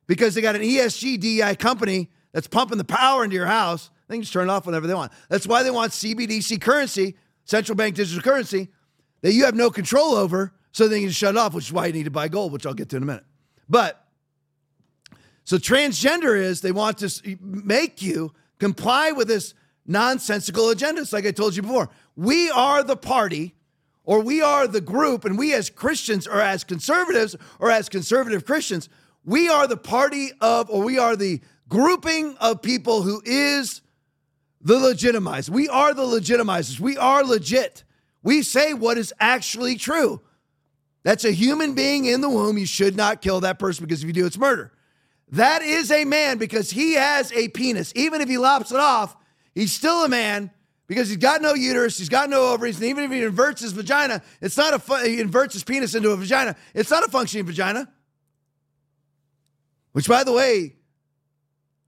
[0.06, 3.90] because they got an ESG DEI company that's pumping the power into your house.
[4.08, 5.12] They can just turn it off whenever they want.
[5.30, 8.68] That's why they want CBDC currency, central bank digital currency,
[9.22, 11.86] that you have no control over, so they can shut it off, which is why
[11.86, 13.24] you need to buy gold, which I'll get to in a minute.
[13.70, 14.04] But
[15.48, 19.54] so transgender is they want to make you comply with this
[19.86, 21.00] nonsensical agenda.
[21.00, 21.88] It's like I told you before.
[22.16, 23.54] We are the party
[24.04, 28.44] or we are the group, and we as Christians or as conservatives or as conservative
[28.44, 28.90] Christians,
[29.24, 33.80] we are the party of, or we are the grouping of people who is
[34.60, 35.48] the legitimized.
[35.48, 36.78] We are the legitimizers.
[36.78, 37.84] We are legit.
[38.22, 40.20] We say what is actually true.
[41.04, 42.58] That's a human being in the womb.
[42.58, 44.72] You should not kill that person because if you do, it's murder.
[45.32, 47.92] That is a man because he has a penis.
[47.94, 49.16] Even if he lops it off,
[49.54, 50.50] he's still a man
[50.86, 53.72] because he's got no uterus, he's got no ovaries, and even if he inverts his
[53.72, 56.56] vagina, it's not a fu- he inverts his penis into a vagina.
[56.74, 57.88] It's not a functioning vagina.
[59.92, 60.76] Which, by the way,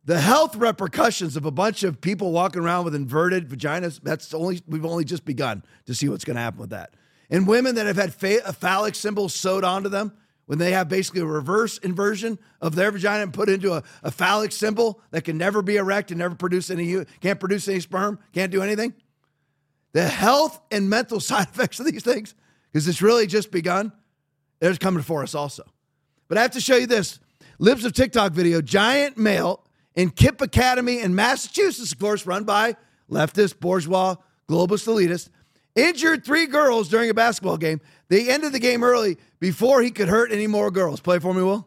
[0.04, 4.60] the health repercussions of a bunch of people walking around with inverted vaginas, that's only
[4.66, 6.94] we've only just begun to see what's going to happen with that.
[7.30, 10.12] And women that have had ph- phallic symbols sewed onto them,
[10.50, 14.10] when they have basically a reverse inversion of their vagina and put into a, a
[14.10, 18.18] phallic symbol that can never be erect and never produce any, can't produce any sperm,
[18.32, 18.92] can't do anything.
[19.92, 22.34] The health and mental side effects of these things,
[22.72, 23.92] because it's really just begun,
[24.58, 25.62] they're coming for us also.
[26.26, 27.20] But I have to show you this
[27.60, 32.74] Libs of TikTok video, giant male in KIPP Academy in Massachusetts, of course, run by
[33.08, 34.16] leftist, bourgeois,
[34.48, 35.28] globalist elitist,
[35.74, 37.80] injured three girls during a basketball game.
[38.08, 41.00] They ended the game early before he could hurt any more girls.
[41.00, 41.66] Play for me, Will.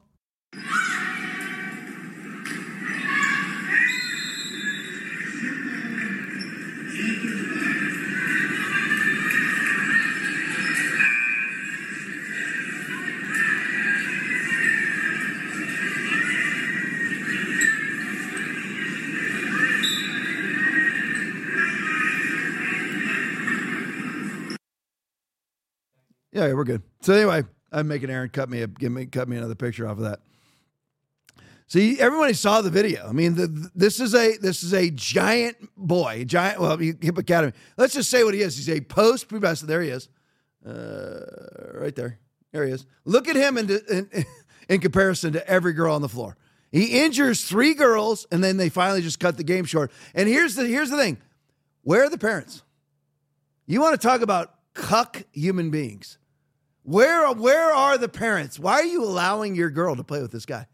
[26.48, 26.82] Yeah, we're good.
[27.02, 29.98] So anyway, I'm making Aaron cut me a give me cut me another picture off
[29.98, 30.20] of that.
[31.68, 33.08] See, everybody saw the video.
[33.08, 36.60] I mean, the, this is a this is a giant boy, giant.
[36.60, 37.54] Well, KIPP Academy.
[37.78, 38.56] Let's just say what he is.
[38.58, 39.68] He's a post pubescent.
[39.68, 40.10] There he is,
[40.66, 42.20] uh, right there.
[42.52, 42.86] There he is.
[43.06, 44.26] Look at him in, in
[44.70, 46.38] in comparison to every girl on the floor.
[46.72, 49.92] He injures three girls, and then they finally just cut the game short.
[50.14, 51.18] And here's the here's the thing:
[51.82, 52.62] where are the parents?
[53.66, 56.18] You want to talk about cuck human beings?
[56.84, 58.60] Where where are the parents?
[58.60, 60.68] Why are you allowing your girl to play with this guy?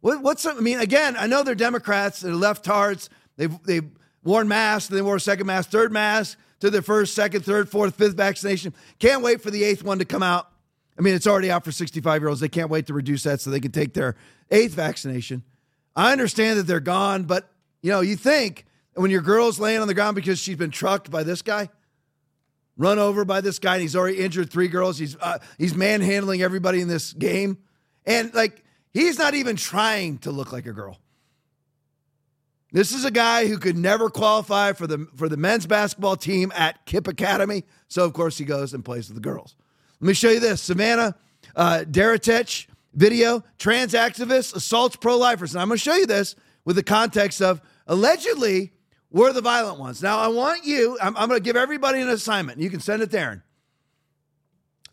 [0.00, 0.80] What, what's I mean?
[0.80, 3.08] Again, I know they're Democrats, they're leftards.
[3.36, 3.88] They've they've
[4.24, 8.16] worn masks, they wore second mask, third mask to their first, second, third, fourth, fifth
[8.16, 8.74] vaccination.
[8.98, 10.50] Can't wait for the eighth one to come out.
[10.98, 12.40] I mean, it's already out for 65 year olds.
[12.40, 14.16] They can't wait to reduce that so they can take their
[14.50, 15.42] eighth vaccination.
[15.94, 17.48] I understand that they're gone, but
[17.82, 21.10] you know, you think when your girl's laying on the ground because she's been trucked
[21.10, 21.68] by this guy,
[22.76, 24.98] run over by this guy, and he's already injured three girls.
[24.98, 27.58] He's uh, he's manhandling everybody in this game,
[28.04, 30.98] and like he's not even trying to look like a girl.
[32.72, 36.52] This is a guy who could never qualify for the for the men's basketball team
[36.54, 39.56] at KIPP Academy, so of course he goes and plays with the girls.
[40.00, 41.14] Let me show you this: Savannah
[41.54, 41.84] uh,
[42.94, 46.82] video, trans activist assaults pro lifers, and I'm going to show you this with the
[46.82, 48.72] context of allegedly
[49.16, 50.02] we're the violent ones.
[50.02, 52.60] Now, I want you, I'm, I'm going to give everybody an assignment.
[52.60, 53.42] You can send it to Aaron.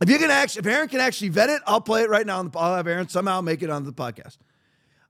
[0.02, 2.50] If you can actually, if Aaron can actually vet it, I'll play it right now.
[2.56, 4.38] I'll have Aaron somehow make it on the podcast.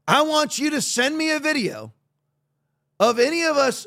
[0.07, 1.93] I want you to send me a video
[2.99, 3.85] of any of us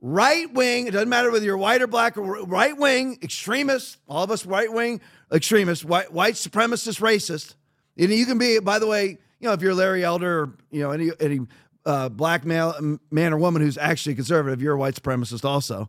[0.00, 4.22] right wing, it doesn't matter whether you're white or black or right wing extremists, all
[4.22, 5.00] of us right wing
[5.32, 7.56] extremists, white, white supremacist, racist.
[7.98, 10.82] And you can be, by the way, you know, if you're Larry Elder or, you
[10.82, 11.40] know, any, any
[11.84, 15.88] uh, black male, man or woman who's actually conservative, you're a white supremacist also.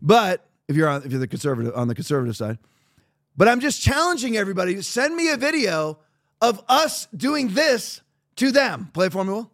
[0.00, 2.58] But if you're on if you're the conservative on the conservative side.
[3.36, 5.98] But I'm just challenging everybody send me a video
[6.40, 8.00] of us doing this
[8.36, 8.90] to them.
[8.92, 9.50] Play for me, Will.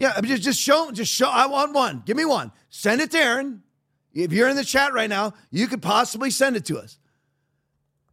[0.00, 1.28] Yeah, I mean, just just show just show.
[1.28, 2.02] I want one.
[2.06, 2.52] Give me one.
[2.70, 3.62] Send it to Aaron.
[4.14, 6.98] If you're in the chat right now, you could possibly send it to us.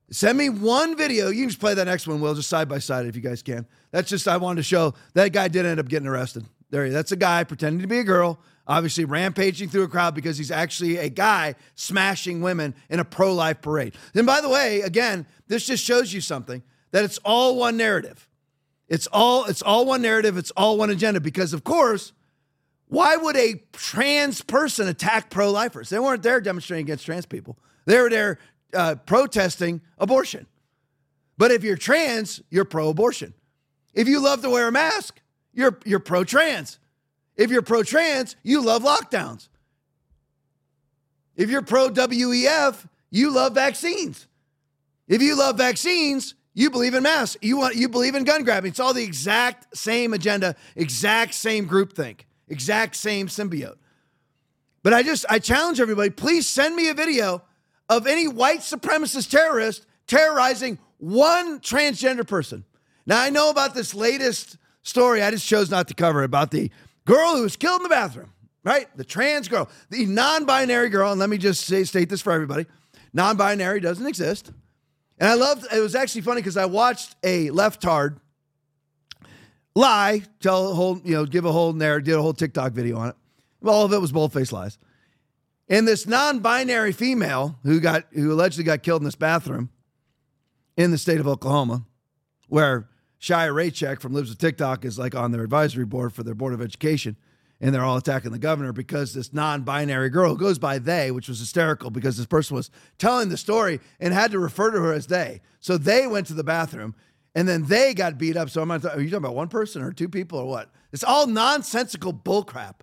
[0.10, 1.30] Send me one video.
[1.30, 3.42] You can just play that next one, Will, just side by side if you guys
[3.44, 3.66] can.
[3.92, 6.46] That's just I wanted to show that guy did end up getting arrested.
[6.70, 10.16] There, he- that's a guy pretending to be a girl, obviously rampaging through a crowd
[10.16, 13.96] because he's actually a guy smashing women in a pro-life parade.
[14.16, 18.30] And by the way, again, this just shows you something that it's all one narrative.
[18.88, 20.38] It's all it's all one narrative.
[20.38, 21.20] It's all one agenda.
[21.20, 22.14] Because of course,
[22.88, 25.90] why would a trans person attack pro-lifers?
[25.90, 27.58] They weren't there demonstrating against trans people.
[27.86, 28.40] They were there
[28.74, 30.48] uh, protesting abortion.
[31.38, 33.34] But if you're trans, you're pro-abortion.
[33.94, 35.22] If you love to wear a mask,
[35.54, 36.80] you're you're pro-trans.
[37.36, 39.50] If you're pro-trans, you love lockdowns.
[41.36, 44.28] If you're pro-WEF, you love vaccines.
[45.08, 47.38] If you love vaccines, you believe in masks.
[47.42, 48.70] You want you believe in gun grabbing.
[48.70, 53.78] It's all the exact same agenda, exact same groupthink, exact same symbiote.
[54.82, 57.44] But I just I challenge everybody, please send me a video
[57.90, 62.66] of any white supremacist terrorist terrorizing one transgender person.
[63.06, 65.22] Now I know about this latest story.
[65.22, 66.72] I just chose not to cover about the
[67.06, 68.34] girl who was killed in the bathroom,
[68.64, 68.88] right?
[68.98, 71.12] The trans girl, the non-binary girl.
[71.12, 72.66] And let me just say, state this for everybody:
[73.14, 74.52] non-binary doesn't exist.
[75.20, 78.20] And I loved it was actually funny because I watched a leftard
[79.76, 82.98] lie, tell a whole, you know, give a whole narrative, did a whole TikTok video
[82.98, 83.16] on it.
[83.66, 84.78] All of it was bold-faced lies.
[85.70, 89.70] And this non-binary female who got who allegedly got killed in this bathroom
[90.78, 91.86] in the state of Oklahoma,
[92.48, 92.90] where
[93.20, 96.54] Chaya Raichik from Libs of TikTok is like on their advisory board for their board
[96.54, 97.18] of education,
[97.60, 101.28] and they're all attacking the governor because this non-binary girl who goes by they, which
[101.28, 104.94] was hysterical because this person was telling the story and had to refer to her
[104.94, 105.42] as they.
[105.60, 106.96] So they went to the bathroom
[107.36, 108.50] and then they got beat up.
[108.50, 108.72] So I'm.
[108.72, 110.72] Are you talking about one person or two people or what?
[110.92, 112.76] It's all nonsensical bullcrap.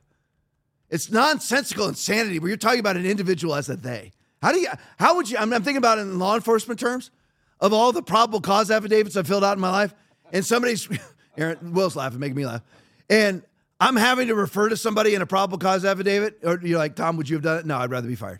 [0.95, 4.13] It's nonsensical insanity where you're talking about an individual as a they.
[4.41, 4.69] How do you?
[4.97, 5.37] How would you?
[5.37, 7.11] I'm, I'm thinking about it in law enforcement terms
[7.59, 9.93] of all the probable cause affidavits I've filled out in my life,
[10.33, 10.89] and somebody's
[11.37, 12.63] Aaron Will's laughing, making me laugh,
[13.11, 13.43] and
[13.81, 17.17] I'm having to refer to somebody in a probable cause affidavit, or you're like, Tom,
[17.17, 17.67] would you have done it?
[17.67, 18.39] No, I'd rather be fired.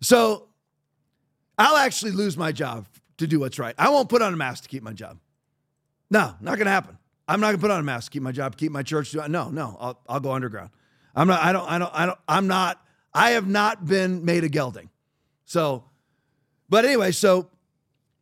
[0.00, 0.46] So
[1.58, 2.86] I'll actually lose my job
[3.18, 3.74] to do what's right.
[3.76, 5.18] I won't put on a mask to keep my job.
[6.08, 6.98] No, not going to happen.
[7.26, 9.12] I'm not going to put on a mask to keep my job, keep my church.
[9.12, 10.70] No, no, I'll, I'll go underground.
[11.14, 14.44] I'm not, I don't, I don't, I don't, I'm not, I have not been made
[14.44, 14.90] a gelding.
[15.44, 15.84] So,
[16.68, 17.50] but anyway, so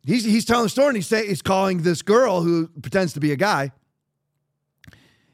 [0.03, 3.19] he's, he's telling the story and he's saying, he's calling this girl who pretends to
[3.19, 3.71] be a guy.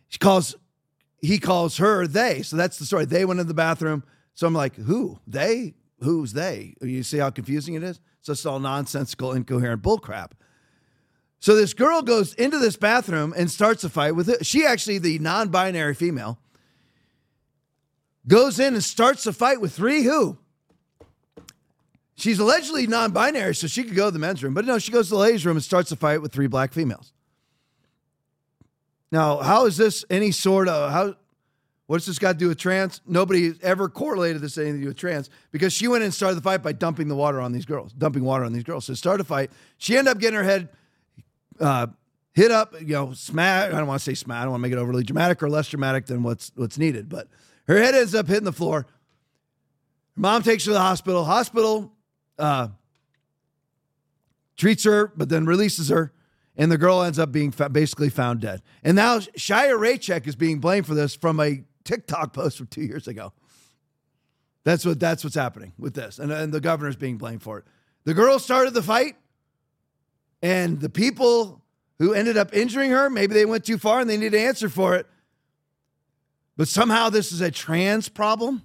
[0.09, 0.55] She calls,
[1.21, 2.41] he calls her they.
[2.41, 3.05] So that's the story.
[3.05, 4.03] They went in the bathroom.
[4.33, 5.19] So I'm like, who?
[5.25, 5.73] They?
[6.01, 6.75] Who's they?
[6.81, 7.99] You see how confusing it is?
[8.21, 10.31] So it's all nonsensical, incoherent bullcrap.
[11.39, 14.45] So this girl goes into this bathroom and starts a fight with it.
[14.45, 16.39] She actually, the non-binary female,
[18.27, 20.37] goes in and starts a fight with three who?
[22.15, 24.53] She's allegedly non-binary, so she could go to the men's room.
[24.53, 26.71] But no, she goes to the ladies' room and starts a fight with three black
[26.71, 27.11] females.
[29.11, 31.15] Now, how is this any sort of how?
[31.87, 32.99] What's this got to do with trans?
[33.05, 36.41] Nobody ever correlated this anything to do with trans because she went and started the
[36.41, 38.85] fight by dumping the water on these girls, dumping water on these girls.
[38.85, 39.51] So start a fight.
[39.77, 40.69] She ended up getting her head
[41.59, 41.87] uh,
[42.33, 43.71] hit up, you know, smack.
[43.71, 44.39] I don't want to say smack.
[44.39, 47.07] I don't want to make it overly dramatic or less dramatic than what's what's needed.
[47.07, 47.27] But
[47.67, 48.85] her head ends up hitting the floor.
[50.15, 51.25] Her mom takes her to the hospital.
[51.25, 51.91] Hospital
[52.37, 52.69] uh,
[54.55, 56.13] treats her, but then releases her,
[56.55, 58.61] and the girl ends up being fa- basically found dead.
[58.83, 62.83] And now Chaya Raichik is being blamed for this from a TikTok post from two
[62.83, 63.33] years ago.
[64.63, 67.65] That's what that's what's happening with this, and, and the governor's being blamed for it.
[68.05, 69.15] The girl started the fight.
[70.41, 71.63] And the people
[71.97, 74.69] who ended up injuring her, maybe they went too far and they need to answer
[74.69, 75.07] for it.
[76.57, 78.63] But somehow this is a trans problem.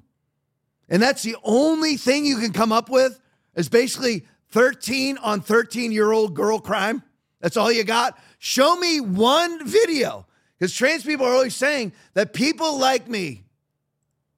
[0.89, 3.21] And that's the only thing you can come up with
[3.55, 7.03] is basically 13 on 13 year old girl crime.
[7.41, 8.19] That's all you got.
[8.39, 10.27] Show me one video.
[10.59, 13.45] Because trans people are always saying that people like me,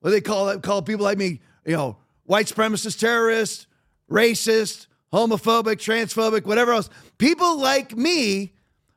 [0.00, 0.62] what do they call it?
[0.62, 3.66] Call people like me, you know, white supremacist terrorist,
[4.10, 6.90] racist, homophobic, transphobic, whatever else.
[7.18, 8.52] People like me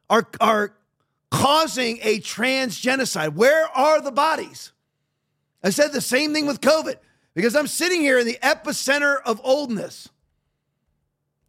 [0.10, 0.76] are, are
[1.32, 3.36] causing a trans genocide.
[3.36, 4.72] Where are the bodies?
[5.64, 6.96] I said the same thing with COVID
[7.34, 10.10] because I'm sitting here in the epicenter of oldness.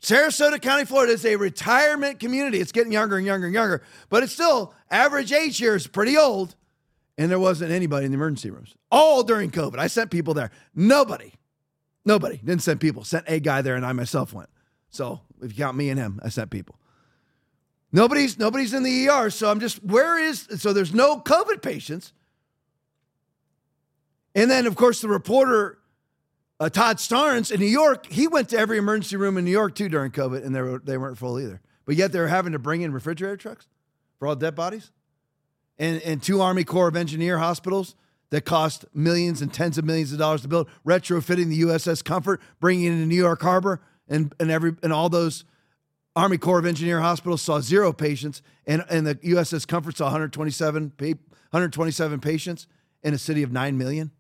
[0.01, 2.61] Sarasota County, Florida is a retirement community.
[2.61, 6.17] It's getting younger and younger and younger, but it's still average age here is pretty
[6.17, 6.55] old.
[7.19, 8.75] and there wasn't anybody in the emergency rooms.
[8.91, 9.79] All during COVID.
[9.79, 10.51] I sent people there.
[10.75, 11.33] Nobody,
[12.05, 13.05] nobody didn't send people.
[13.05, 14.51] Sent a guy there, and I myself went.
[14.91, 16.76] So if you count me and him, I sent people.
[17.93, 19.31] Nobody's nobody's in the ER.
[19.31, 22.13] So I'm just where is so there's no COVID patients.
[24.35, 25.79] And then of course the reporter
[26.59, 29.75] uh, Todd Starnes in New York, he went to every emergency room in New York
[29.75, 31.61] too during COVID, and they were they weren't full either.
[31.85, 33.69] But yet they're having to bring in refrigerator trucks
[34.19, 34.91] for all dead bodies,
[35.79, 37.95] and and two Army Corps of Engineer hospitals
[38.31, 42.41] that cost millions and tens of millions of dollars to build, retrofitting the USS Comfort,
[42.59, 45.45] bringing it into New York Harbor, and and every and all those
[46.17, 50.93] Army Corps of Engineer hospitals saw zero patients, and and the USS Comfort saw 127
[50.99, 52.67] 127 patients
[53.03, 54.11] in a city of nine million.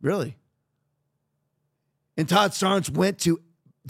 [0.00, 0.36] Really?
[2.16, 3.40] And Todd Starnes went to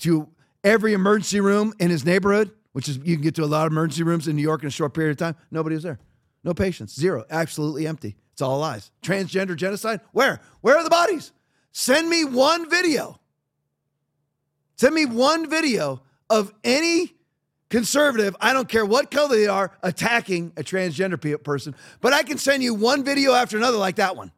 [0.01, 0.29] to
[0.65, 3.73] every emergency room in his neighborhood, which is you can get to a lot of
[3.73, 5.37] emergency rooms in New York in a short period of time.
[5.51, 5.99] Nobody was there.
[6.45, 6.99] No patients.
[6.99, 7.25] Zero.
[7.31, 8.17] Absolutely empty.
[8.33, 8.91] It's all lies.
[9.03, 10.01] Transgender genocide?
[10.13, 10.41] Where?
[10.63, 11.33] Where are the bodies?
[11.73, 13.21] Send me one video.
[14.77, 17.15] Send me one video of any
[17.75, 21.75] conservative, I don't care what color they are, attacking a transgender pe- person.
[22.01, 24.31] But I can send you one video after another like that one.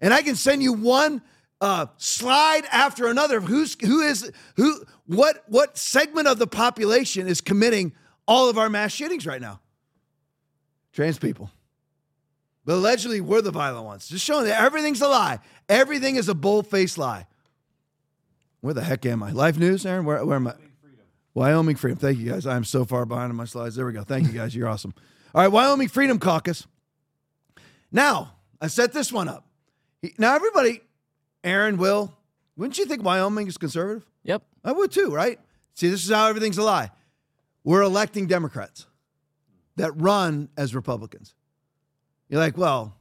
[0.00, 1.22] And I can send you one
[1.60, 7.28] uh, slide after another of who's who is who what what segment of the population
[7.28, 7.92] is committing
[8.26, 9.60] all of our mass shootings right now?
[10.92, 11.52] Trans people.
[12.64, 14.08] But allegedly we're the violent ones.
[14.08, 15.38] Just showing that everything's a lie.
[15.68, 17.28] Everything is a bold-faced lie.
[18.62, 19.30] Where the heck am I?
[19.30, 20.04] Life News, Aaron?
[20.04, 20.54] Where, where am I?
[21.38, 21.96] Wyoming Freedom.
[21.96, 22.46] Thank you guys.
[22.46, 23.76] I'm so far behind on my slides.
[23.76, 24.02] There we go.
[24.02, 24.56] Thank you guys.
[24.56, 24.92] You're awesome.
[25.32, 26.66] All right, Wyoming Freedom Caucus.
[27.92, 29.46] Now, I set this one up.
[30.18, 30.80] Now, everybody,
[31.44, 32.12] Aaron, Will,
[32.56, 34.04] wouldn't you think Wyoming is conservative?
[34.24, 34.42] Yep.
[34.64, 35.38] I would too, right?
[35.74, 36.90] See, this is how everything's a lie.
[37.62, 38.86] We're electing Democrats
[39.76, 41.34] that run as Republicans.
[42.28, 42.96] You're like, well,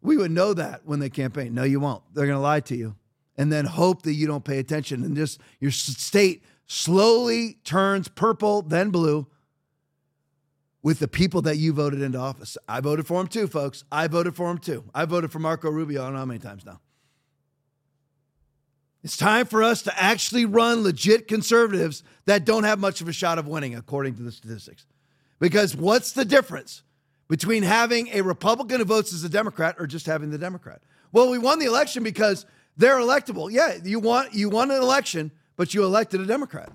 [0.00, 1.52] we would know that when they campaign.
[1.52, 2.02] No, you won't.
[2.14, 2.96] They're going to lie to you
[3.36, 5.04] and then hope that you don't pay attention.
[5.04, 9.26] And just your state slowly turns purple, then blue
[10.82, 12.58] with the people that you voted into office.
[12.68, 13.84] I voted for him too, folks.
[13.90, 14.84] I voted for him too.
[14.94, 16.02] I voted for Marco Rubio.
[16.02, 16.80] I don't know how many times now.
[19.02, 23.12] It's time for us to actually run legit conservatives that don't have much of a
[23.12, 24.86] shot of winning, according to the statistics.
[25.38, 26.82] Because what's the difference
[27.28, 30.80] between having a Republican who votes as a Democrat or just having the Democrat?
[31.12, 32.46] Well, we won the election because
[32.78, 33.50] they're electable.
[33.50, 36.70] Yeah, you want you won an election, but you elected a Democrat.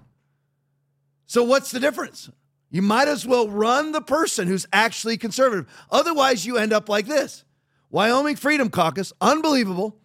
[1.26, 2.30] So what's the difference?
[2.72, 5.68] You might as well run the person who's actually conservative.
[5.92, 7.44] Otherwise, you end up like this.
[7.90, 10.00] Wyoming Freedom Caucus, unbelievable.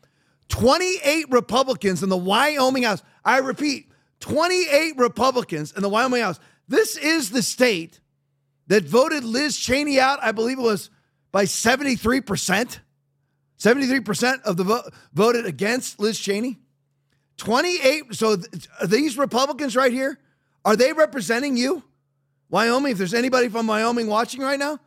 [0.49, 3.03] 28 Republicans in the Wyoming House.
[3.25, 6.41] I repeat, 28 Republicans in the Wyoming House.
[6.69, 8.01] This is the state
[8.69, 10.91] that voted Liz Cheney out, I believe it was
[11.33, 12.79] by 73%.
[13.59, 16.59] 73% of the vote voted against Liz Cheney.
[17.45, 18.15] 28.
[18.15, 20.19] So th- these Republicans right here,
[20.65, 21.85] are they representing you?
[22.51, 24.79] Wyoming, if there's anybody from Wyoming watching right now,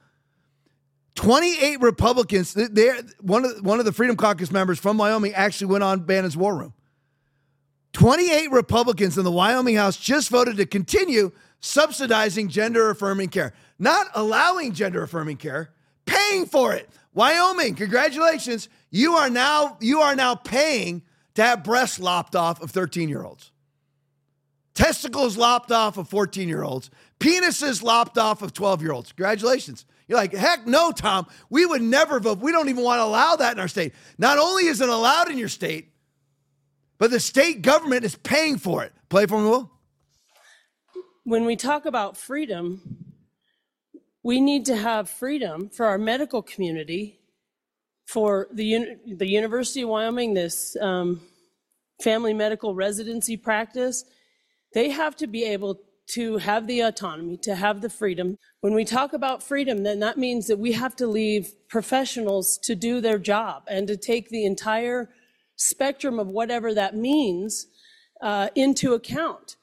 [1.15, 5.83] 28 Republicans, they're, one, of, one of the Freedom Caucus members from Wyoming actually went
[5.83, 6.73] on Bannon's War Room.
[7.93, 14.07] 28 Republicans in the Wyoming House just voted to continue subsidizing gender affirming care, not
[14.13, 15.71] allowing gender affirming care,
[16.05, 16.89] paying for it.
[17.13, 18.69] Wyoming, congratulations.
[18.91, 21.01] You are now you are now paying
[21.37, 23.51] to have breasts lopped off of 13 year olds,
[24.73, 29.11] testicles lopped off of 14 year olds, penises lopped off of 12 year olds.
[29.11, 29.85] Congratulations.
[30.07, 31.27] You're like, heck no, Tom.
[31.51, 32.39] We would never vote.
[32.39, 33.93] We don't even want to allow that in our state.
[34.17, 35.89] Not only is it allowed in your state,
[36.97, 38.91] but the state government is paying for it.
[39.07, 39.71] Play for me, Will.
[41.23, 43.13] When we talk about freedom,
[44.23, 47.16] we need to have freedom for our medical community,
[48.07, 51.21] for the, the University of Wyoming, this um,
[52.01, 54.05] family medical residency practice.
[54.73, 55.81] They have to be able
[56.11, 58.37] to have the autonomy, to have the freedom.
[58.61, 62.75] When we talk about freedom, then that means that we have to leave professionals to
[62.75, 65.09] do their job and to take the entire
[65.57, 67.67] spectrum of whatever that means
[68.21, 69.57] uh, into account.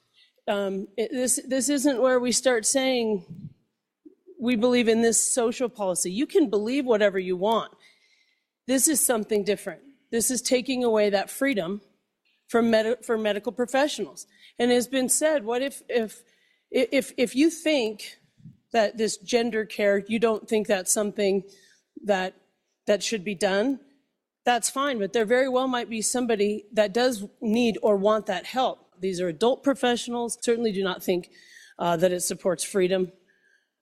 [0.47, 3.25] Um, it, this this isn't where we start saying
[4.39, 6.11] we believe in this social policy.
[6.11, 7.71] You can believe whatever you want.
[8.67, 9.81] This is something different.
[10.11, 11.81] This is taking away that freedom
[12.47, 14.27] from med- for medical professionals.
[14.59, 16.23] And it has been said, what if if
[16.71, 18.17] if if you think
[18.71, 21.43] that this gender care, you don't think that's something
[22.03, 22.35] that
[22.87, 23.79] that should be done,
[24.45, 24.99] that's fine.
[24.99, 28.79] But there very well might be somebody that does need or want that help.
[28.99, 30.37] These are adult professionals.
[30.41, 31.29] Certainly do not think
[31.79, 33.11] uh, that it supports freedom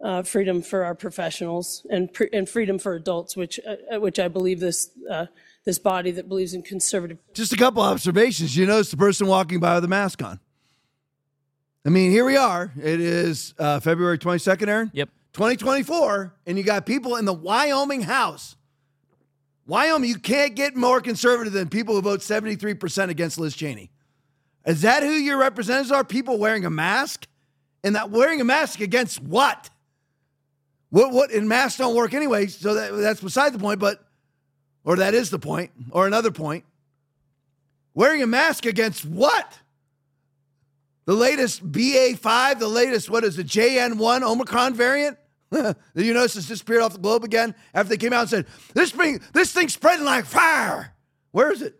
[0.03, 4.27] uh, freedom for our professionals and pre- and freedom for adults, which uh, which I
[4.27, 5.27] believe this uh,
[5.63, 7.17] this body that believes in conservative.
[7.33, 8.55] Just a couple observations.
[8.55, 10.39] You notice the person walking by with a mask on.
[11.85, 12.71] I mean, here we are.
[12.77, 14.91] It is uh, February 22nd, Aaron?
[14.93, 15.09] Yep.
[15.33, 18.55] 2024, and you got people in the Wyoming House.
[19.65, 23.89] Wyoming, you can't get more conservative than people who vote 73% against Liz Cheney.
[24.65, 26.03] Is that who your representatives are?
[26.03, 27.27] People wearing a mask?
[27.83, 29.69] And that wearing a mask against what?
[30.93, 34.05] What what and masks don't work anyway, so that, that's beside the point, but
[34.85, 36.65] or that is the point, or another point.
[37.95, 39.57] Wearing a mask against what?
[41.05, 45.17] The latest BA5, the latest, what is it, JN1 Omicron variant?
[45.49, 48.45] That you notice it's disappeared off the globe again after they came out and said,
[48.75, 50.93] this thing, this thing's spreading like fire.
[51.31, 51.73] Where is it?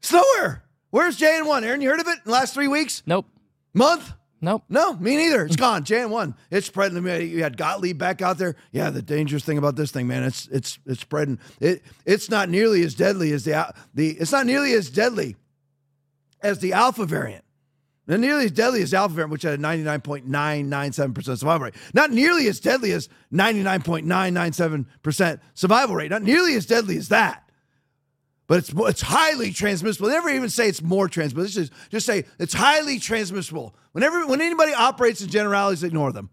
[0.00, 0.64] It's nowhere.
[0.90, 1.62] Where's JN1?
[1.62, 3.04] Aaron, you heard of it in the last three weeks?
[3.06, 3.26] Nope.
[3.72, 4.12] Month?
[4.46, 4.62] Nope.
[4.68, 5.44] No, me neither.
[5.44, 5.82] It's gone.
[5.82, 6.36] Jan one.
[6.52, 7.04] It's spreading.
[7.04, 8.54] You had Gottlieb back out there.
[8.70, 11.40] Yeah, the dangerous thing about this thing, man, it's it's it's spreading.
[11.58, 15.34] It it's not nearly as deadly as the the it's not nearly as deadly
[16.42, 17.44] as the alpha variant.
[18.06, 21.74] Not nearly as deadly as alpha variant, which had a 99.997% survival rate.
[21.92, 26.12] Not nearly as deadly as 99.997% survival rate.
[26.12, 27.45] Not nearly as deadly as that.
[28.46, 30.08] But it's it's highly transmissible.
[30.08, 31.64] They never even say it's more transmissible.
[31.64, 33.74] Just, just say it's highly transmissible.
[33.92, 36.30] Whenever when anybody operates in generalities, ignore them.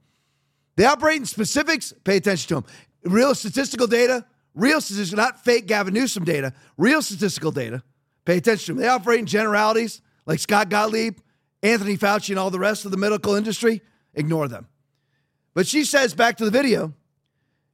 [0.76, 2.66] They operate in specifics, pay attention to them.
[3.04, 4.80] Real statistical data, real
[5.14, 7.84] not fake Gavin Newsom data, real statistical data,
[8.26, 8.82] pay attention to them.
[8.82, 11.18] They operate in generalities like Scott Gottlieb,
[11.62, 13.82] Anthony Fauci, and all the rest of the medical industry,
[14.14, 14.68] ignore them.
[15.54, 16.94] But she says, back to the video,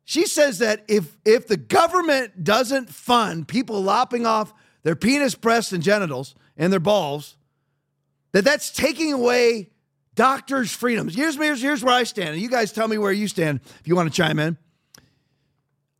[0.06, 5.72] she says that if if the government doesn't fund people lopping off their penis, breasts,
[5.72, 7.38] and genitals and their balls,
[8.32, 9.70] that that's taking away
[10.16, 11.16] doctors' freedoms.
[11.16, 12.32] Here's, here's, here's where I stand.
[12.32, 14.58] And you guys tell me where you stand if you want to chime in.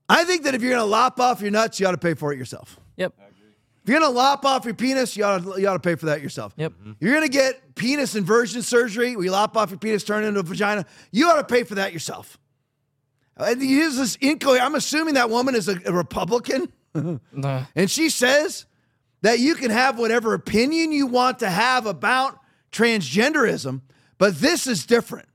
[0.10, 2.16] I think that if you're going to lop off your nuts, you ought to pay
[2.16, 2.80] for it yourself.
[2.98, 3.14] Yep.
[3.84, 5.96] If you're going to lop off your penis, you ought to, you ought to pay
[5.96, 6.54] for that yourself.
[6.58, 6.74] Yep.
[6.74, 6.92] Mm-hmm.
[6.92, 10.24] If you're going to get penis inversion surgery, where you lop off your penis, turn
[10.26, 12.38] it into a vagina, you ought to pay for that yourself.
[13.40, 14.66] And here's this incoherent.
[14.66, 16.72] I'm assuming that woman is a, a Republican.
[17.32, 17.66] Nah.
[17.76, 18.66] And she says
[19.22, 22.40] that you can have whatever opinion you want to have about
[22.72, 23.82] transgenderism,
[24.18, 25.30] but this is different.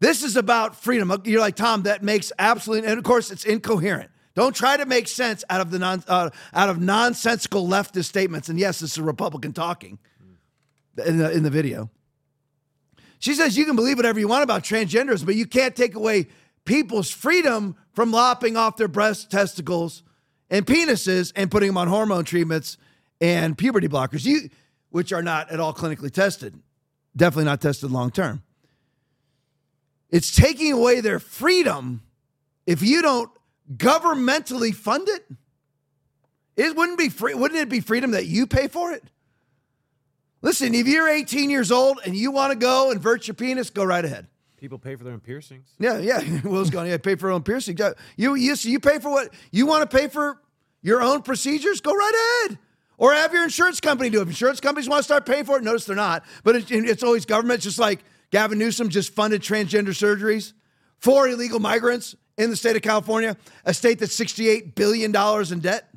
[0.00, 1.12] This is about freedom.
[1.24, 4.10] You're like, Tom, that makes absolutely, and of course, it's incoherent.
[4.34, 8.48] Don't try to make sense out of the non, uh, out of nonsensical leftist statements.
[8.50, 9.98] And yes, this is a Republican talking
[11.04, 11.90] in the, in the video.
[13.18, 16.26] She says you can believe whatever you want about transgenderism, but you can't take away
[16.66, 20.02] people's freedom from lopping off their breast testicles
[20.50, 22.76] and penises and putting them on hormone treatments
[23.20, 24.50] and puberty blockers, you,
[24.90, 26.60] which are not at all clinically tested,
[27.16, 28.42] definitely not tested long term.
[30.10, 32.02] It's taking away their freedom
[32.66, 33.30] if you don't
[33.74, 35.24] governmentally fund it.
[36.56, 37.34] It wouldn't be free.
[37.34, 39.02] Wouldn't it be freedom that you pay for it?
[40.42, 43.84] Listen, if you're 18 years old and you want to go invert your penis, go
[43.84, 44.26] right ahead.
[44.66, 45.68] People pay for their own piercings.
[45.78, 46.40] Yeah, yeah.
[46.44, 47.76] Will's going, yeah, pay for your own piercing.
[47.76, 50.40] Yeah, You, you, you pay for what you want to pay for
[50.82, 51.80] your own procedures?
[51.80, 52.58] Go right ahead.
[52.98, 54.22] Or have your insurance company do it.
[54.22, 56.24] If insurance companies want to start paying for it, notice they're not.
[56.42, 58.02] But it, it's always government, just like
[58.32, 60.52] Gavin Newsom just funded transgender surgeries
[60.98, 65.88] for illegal migrants in the state of California, a state that's $68 billion in debt.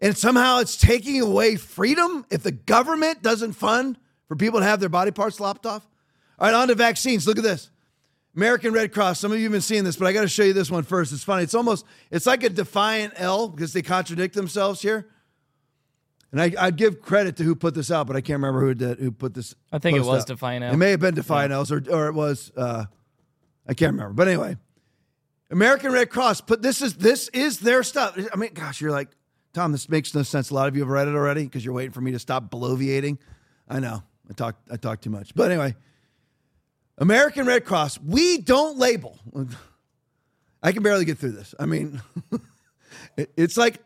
[0.00, 3.98] And somehow it's taking away freedom if the government doesn't fund
[4.28, 5.86] for people to have their body parts lopped off.
[6.38, 7.26] All right, on to vaccines.
[7.26, 7.70] Look at this.
[8.36, 9.20] American Red Cross.
[9.20, 10.82] Some of you have been seeing this, but I got to show you this one
[10.82, 11.12] first.
[11.12, 11.44] It's funny.
[11.44, 15.06] It's almost, it's like a defiant L because they contradict themselves here.
[16.32, 18.74] And I, I'd give credit to who put this out, but I can't remember who
[18.74, 19.54] did who put this.
[19.70, 20.26] I think it was out.
[20.26, 20.72] Defiant L.
[20.72, 22.50] It may have been Defiant L's, or or it was.
[22.56, 22.86] Uh,
[23.68, 24.14] I can't remember.
[24.14, 24.56] But anyway,
[25.48, 28.18] American Red Cross put this is this is their stuff.
[28.32, 29.10] I mean, gosh, you're like
[29.52, 29.70] Tom.
[29.70, 30.50] This makes no sense.
[30.50, 32.50] A lot of you have read it already because you're waiting for me to stop
[32.50, 33.18] bloviating.
[33.68, 34.02] I know.
[34.28, 35.34] I talk I talk too much.
[35.34, 35.74] But anyway,
[36.98, 39.18] American Red Cross, we don't label.
[40.62, 41.54] I can barely get through this.
[41.58, 42.00] I mean,
[43.16, 43.78] it, it's like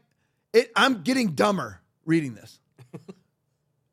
[0.52, 2.60] it, I'm getting dumber reading this.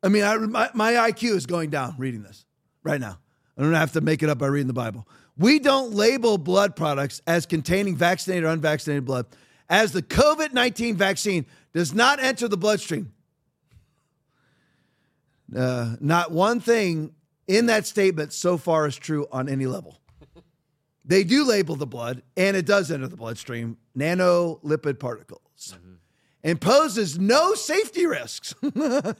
[0.02, 2.44] I mean, I, my, my IQ is going down reading this
[2.84, 3.18] right now.
[3.58, 5.08] I don't have to make it up by reading the Bible.
[5.36, 9.26] We don't label blood products as containing vaccinated or unvaccinated blood,
[9.68, 13.12] as the COVID 19 vaccine does not enter the bloodstream.
[15.54, 17.12] Uh, not one thing
[17.46, 20.00] in that statement so far is true on any level.
[21.04, 25.76] They do label the blood, and it does enter the bloodstream, nanolipid particles,
[26.42, 29.14] and poses no safety risks to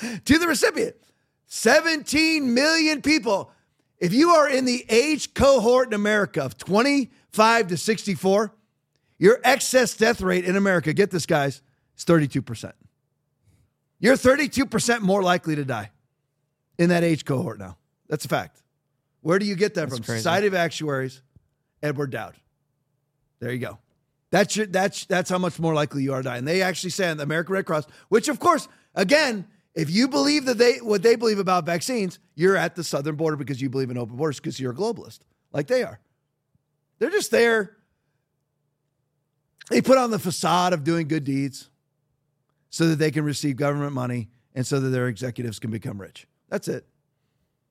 [0.00, 0.96] the recipient.
[1.46, 3.52] 17 million people
[3.98, 8.52] If you are in the age cohort in America of 25 to 64,
[9.18, 11.62] your excess death rate in America, get this, guys,
[11.96, 12.72] is 32%.
[14.04, 15.90] You're 32% more likely to die
[16.76, 17.78] in that age cohort now.
[18.06, 18.62] That's a fact.
[19.22, 20.04] Where do you get that That's from?
[20.04, 20.18] crazy.
[20.18, 21.22] Society of Actuaries,
[21.82, 22.34] Edward Dowd.
[23.40, 23.78] There you go.
[24.30, 26.36] That's your, that's that's how much more likely you are to die.
[26.36, 30.06] And they actually say on the American Red Cross, which of course, again, if you
[30.06, 33.70] believe that they what they believe about vaccines, you're at the southern border because you
[33.70, 35.98] believe in open borders because you're a globalist, like they are.
[36.98, 37.78] They're just there.
[39.70, 41.70] They put on the facade of doing good deeds
[42.74, 46.26] so that they can receive government money and so that their executives can become rich.
[46.48, 46.84] That's it.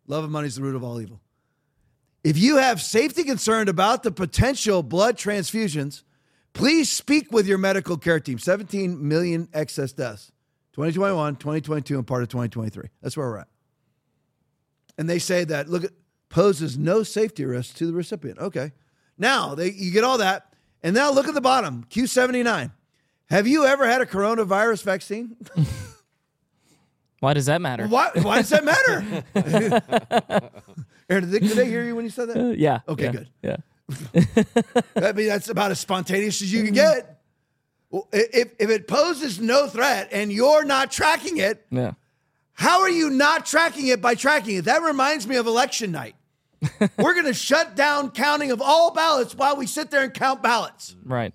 [0.07, 1.19] Love of money is the root of all evil.
[2.23, 6.03] If you have safety concern about the potential blood transfusions,
[6.53, 8.39] please speak with your medical care team.
[8.39, 10.31] 17 million excess deaths.
[10.71, 12.85] 2021, 2022, and part of 2023.
[13.01, 13.49] That's where we're at.
[14.97, 15.83] And they say that look,
[16.29, 18.39] poses no safety risk to the recipient.
[18.39, 18.71] Okay.
[19.17, 20.53] Now they you get all that.
[20.81, 22.71] And now look at the bottom, Q79.
[23.33, 25.35] Have you ever had a coronavirus vaccine?
[27.19, 27.87] Why does that matter?
[27.87, 29.23] Why, why does that matter?
[31.09, 32.37] Aaron, did they, did they hear you when you said that?
[32.37, 32.81] Uh, yeah.
[32.87, 33.29] Okay, yeah, good.
[33.41, 33.55] Yeah.
[35.09, 37.21] I mean, that's about as spontaneous as you can get.
[37.89, 41.93] Well, if, if it poses no threat and you're not tracking it, Yeah.
[42.51, 44.65] how are you not tracking it by tracking it?
[44.65, 46.15] That reminds me of election night.
[46.97, 50.43] We're going to shut down counting of all ballots while we sit there and count
[50.43, 50.95] ballots.
[51.03, 51.33] Right.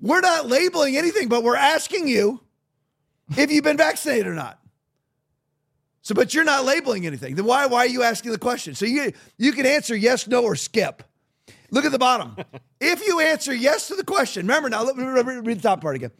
[0.00, 2.40] We're not labeling anything, but we're asking you
[3.36, 4.58] if you've been vaccinated or not.
[6.02, 7.34] So, but you're not labeling anything.
[7.34, 8.74] Then why, why are you asking the question?
[8.74, 11.02] So you you can answer yes, no, or skip.
[11.70, 12.36] Look at the bottom.
[12.80, 15.96] if you answer yes to the question, remember now, let me read the top part
[15.96, 16.10] again.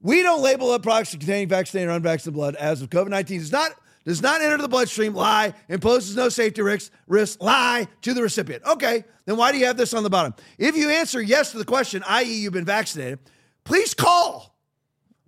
[0.00, 3.52] We don't label up products containing vaccinated or unvaccinated blood as of COVID 19 does
[3.52, 3.70] not
[4.04, 8.64] does not enter the bloodstream, lie, imposes no safety risks, risk, lie to the recipient.
[8.64, 10.34] Okay, then why do you have this on the bottom?
[10.58, 13.20] If you answer yes to the question, i.e., you've been vaccinated,
[13.64, 14.56] please call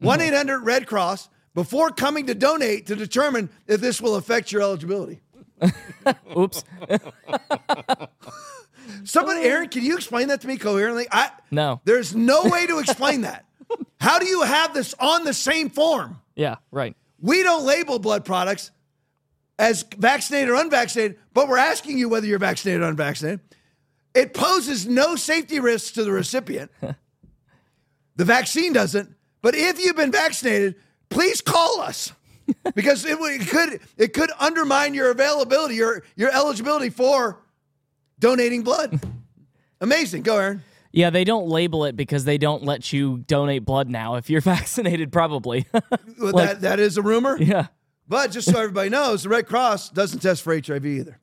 [0.01, 4.63] 1 800 Red Cross before coming to donate to determine if this will affect your
[4.63, 5.21] eligibility.
[6.37, 6.65] Oops.
[9.05, 11.07] Somebody, Aaron, can you explain that to me coherently?
[11.11, 11.81] I No.
[11.85, 13.45] There's no way to explain that.
[14.01, 16.21] How do you have this on the same form?
[16.35, 16.57] Yeah.
[16.71, 16.97] Right.
[17.25, 18.71] We don't label blood products
[19.59, 23.41] as vaccinated or unvaccinated, but we're asking you whether you're vaccinated or unvaccinated.
[24.15, 26.71] It poses no safety risks to the recipient.
[28.17, 29.17] the vaccine doesn't.
[29.41, 30.75] But if you've been vaccinated,
[31.09, 32.13] please call us
[32.75, 37.41] because it, it could it could undermine your availability, your your eligibility for
[38.19, 39.01] donating blood.
[39.81, 40.25] Amazing.
[40.25, 40.63] Go, Aaron.
[40.97, 44.41] Yeah, they don't label it because they don't let you donate blood now if you're
[44.57, 45.67] vaccinated, probably.
[45.73, 47.37] Well, Like- that, that is a rumor.
[47.39, 47.67] yeah.
[48.07, 51.19] But just so everybody knows, the Red Cross doesn't test for HIV either.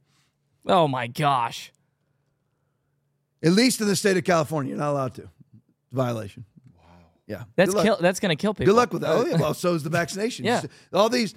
[0.65, 1.71] Oh my gosh.
[3.43, 5.21] At least in the state of California, you're not allowed to.
[5.23, 6.45] It's a violation.
[6.77, 6.83] Wow.
[7.27, 7.43] Yeah.
[7.55, 7.97] That's kill.
[7.99, 8.73] That's gonna kill people.
[8.73, 9.11] Good luck with that.
[9.11, 9.37] Oh, yeah.
[9.37, 10.45] Well, so is the vaccination.
[10.45, 10.61] Yeah.
[10.93, 11.33] All these.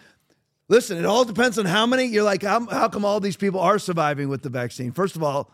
[0.68, 2.06] Listen, it all depends on how many.
[2.06, 4.92] You're like, how, how come all these people are surviving with the vaccine?
[4.92, 5.50] First of all,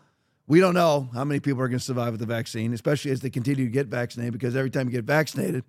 [0.47, 3.21] we don't know how many people are going to survive with the vaccine, especially as
[3.21, 5.63] they continue to get vaccinated, because every time you get vaccinated,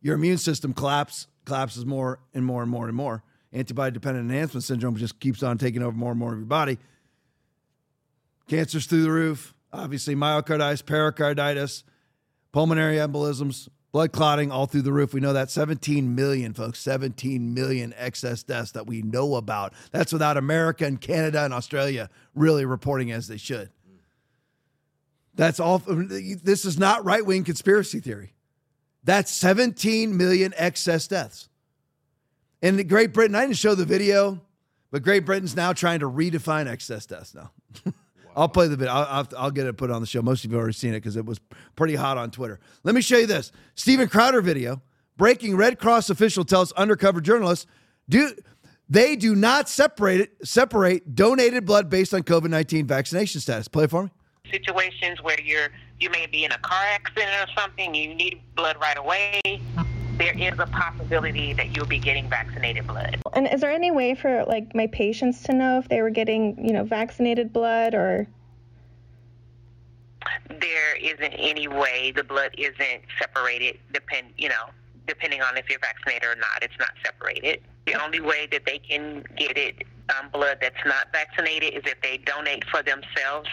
[0.00, 3.22] your immune system collapse, collapses more and more and more and more.
[3.52, 6.78] Antibody dependent enhancement syndrome just keeps on taking over more and more of your body.
[8.48, 11.84] Cancers through the roof, obviously myocarditis, pericarditis,
[12.50, 15.12] pulmonary embolisms, blood clotting all through the roof.
[15.12, 19.74] We know that 17 million, folks, 17 million excess deaths that we know about.
[19.92, 23.70] That's without America and Canada and Australia really reporting as they should.
[25.34, 25.78] That's all.
[25.78, 28.34] This is not right wing conspiracy theory.
[29.04, 31.48] That's 17 million excess deaths.
[32.60, 34.40] In Great Britain, I didn't show the video,
[34.90, 37.50] but Great Britain's now trying to redefine excess deaths now.
[38.36, 38.92] I'll play the video.
[38.92, 40.22] I'll, I'll, get it put on the show.
[40.22, 41.40] Most of you have already seen it because it was
[41.76, 42.60] pretty hot on Twitter.
[42.84, 44.82] Let me show you this Steven Crowder video.
[45.16, 47.66] Breaking Red Cross official tells undercover journalists
[48.08, 48.32] do
[48.88, 53.68] they do not separate it, separate donated blood based on COVID nineteen vaccination status.
[53.68, 54.10] Play it for me.
[54.50, 55.68] situations where you're
[56.00, 59.40] you may be in a car accident or something, you need blood right away.
[60.22, 63.16] There is a possibility that you'll be getting vaccinated blood.
[63.32, 66.64] And is there any way for like my patients to know if they were getting,
[66.64, 68.28] you know, vaccinated blood or
[70.48, 74.70] There isn't any way the blood isn't separated depend you know,
[75.08, 76.62] depending on if you're vaccinated or not.
[76.62, 77.60] It's not separated.
[77.86, 79.82] The only way that they can get it
[80.20, 83.48] um, blood that's not vaccinated is if they donate for themselves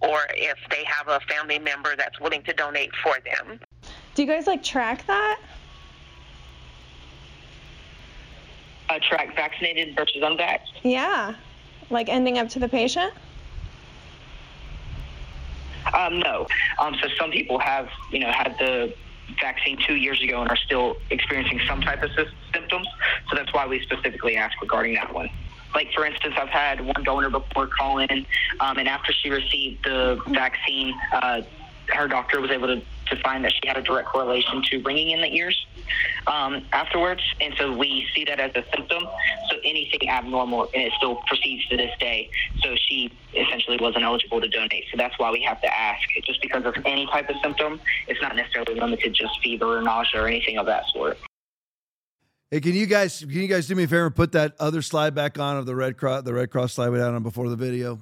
[0.00, 3.60] or if they have a family member that's willing to donate for them.
[4.16, 5.38] do you guys like track that?
[9.08, 10.72] Track vaccinated versus unvaxxed.
[10.82, 11.34] Yeah.
[11.90, 13.12] like ending up to the patient?
[15.94, 16.46] Um, no.
[16.78, 18.94] Um, so some people have, you know, had the
[19.40, 22.86] vaccine two years ago and are still experiencing some type of sy- symptoms.
[23.28, 25.28] So that's why we specifically asked regarding that one.
[25.74, 28.26] Like for instance, I've had one donor before call in,
[28.60, 31.42] um, and after she received the vaccine, uh,
[31.88, 35.10] her doctor was able to, to find that she had a direct correlation to ringing
[35.10, 35.66] in the ears
[36.26, 39.02] um, afterwards, and so we see that as a symptom.
[39.50, 42.30] So anything abnormal, and it still proceeds to this day.
[42.62, 44.84] So she essentially wasn't eligible to donate.
[44.90, 46.02] So that's why we have to ask.
[46.24, 50.22] Just because of any type of symptom, it's not necessarily limited just fever or nausea
[50.22, 51.18] or anything of that sort.
[52.50, 54.82] Hey, can you guys can you guys do me a favor and put that other
[54.82, 57.48] slide back on of the Red Cross the Red Cross slide we had on before
[57.48, 57.98] the video?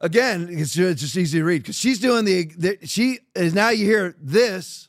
[0.00, 3.86] Again, it's just, easy to read because she's doing the, the she is now you
[3.86, 4.88] hear this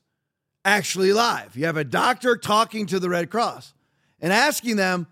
[0.63, 1.55] actually live.
[1.55, 3.73] You have a doctor talking to the Red Cross
[4.19, 5.07] and asking them,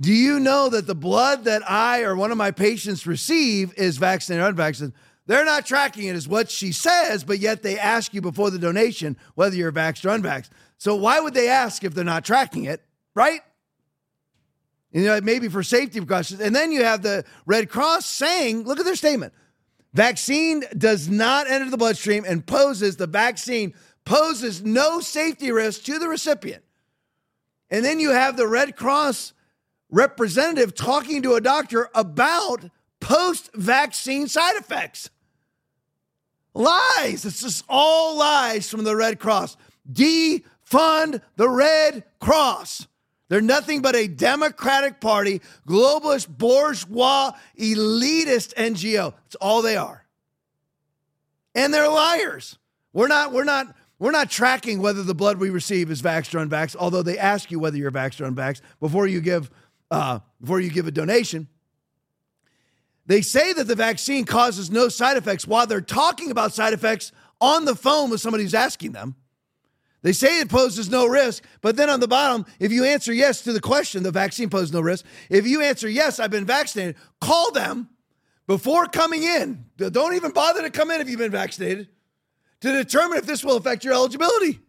[0.00, 3.96] "Do you know that the blood that I or one of my patients receive is
[3.96, 4.94] vaccinated or unvaccinated?"
[5.26, 8.58] They're not tracking it, is what she says, but yet they ask you before the
[8.58, 10.50] donation whether you're vaxxed or unvaxxed.
[10.76, 12.82] So why would they ask if they're not tracking it,
[13.14, 13.40] right?
[14.92, 16.40] You know, maybe for safety precautions.
[16.40, 19.32] And then you have the Red Cross saying, look at their statement.
[19.92, 25.98] Vaccine does not enter the bloodstream and poses the vaccine poses no safety risk to
[25.98, 26.64] the recipient.
[27.70, 29.32] And then you have the Red Cross
[29.90, 32.64] representative talking to a doctor about
[33.00, 35.10] post vaccine side effects.
[36.54, 37.24] Lies.
[37.24, 39.56] It's just all lies from the Red Cross.
[39.90, 42.88] Defund the Red Cross.
[43.30, 49.14] They're nothing but a Democratic Party, globalist, bourgeois, elitist NGO.
[49.14, 50.04] That's all they are.
[51.54, 52.58] And they're liars.
[52.92, 56.44] We're not, we're not, we're not tracking whether the blood we receive is vaxxed or
[56.44, 59.48] unvaxxed, although they ask you whether you're vaxxed or unvaxxed before you give
[59.92, 61.46] uh, before you give a donation.
[63.06, 67.12] They say that the vaccine causes no side effects while they're talking about side effects
[67.40, 69.14] on the phone with somebody who's asking them.
[70.02, 73.42] They say it poses no risk, but then on the bottom, if you answer yes
[73.42, 75.04] to the question, the vaccine poses no risk.
[75.28, 77.88] If you answer yes, I've been vaccinated, call them
[78.46, 79.66] before coming in.
[79.76, 81.88] Don't even bother to come in if you've been vaccinated
[82.60, 84.60] to determine if this will affect your eligibility.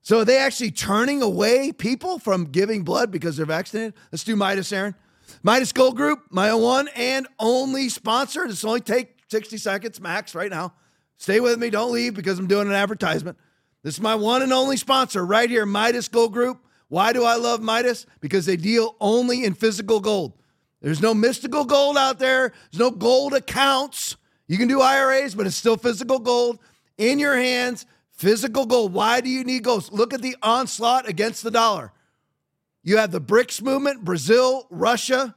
[0.00, 3.92] So are they actually turning away people from giving blood because they're vaccinated?
[4.10, 4.94] Let's do Midas, Aaron.
[5.42, 8.48] Midas Gold Group, my one and only sponsor.
[8.48, 10.72] This will only take 60 seconds max right now.
[11.18, 11.68] Stay with me.
[11.68, 13.36] Don't leave because I'm doing an advertisement.
[13.82, 16.58] This is my one and only sponsor right here, Midas Gold Group.
[16.88, 18.06] Why do I love Midas?
[18.20, 20.32] Because they deal only in physical gold.
[20.80, 22.52] There's no mystical gold out there.
[22.70, 24.16] There's no gold accounts.
[24.46, 26.58] You can do IRAs, but it's still physical gold
[26.96, 27.84] in your hands.
[28.12, 28.92] Physical gold.
[28.92, 29.92] Why do you need gold?
[29.92, 31.92] Look at the onslaught against the dollar.
[32.82, 35.34] You have the BRICS movement, Brazil, Russia,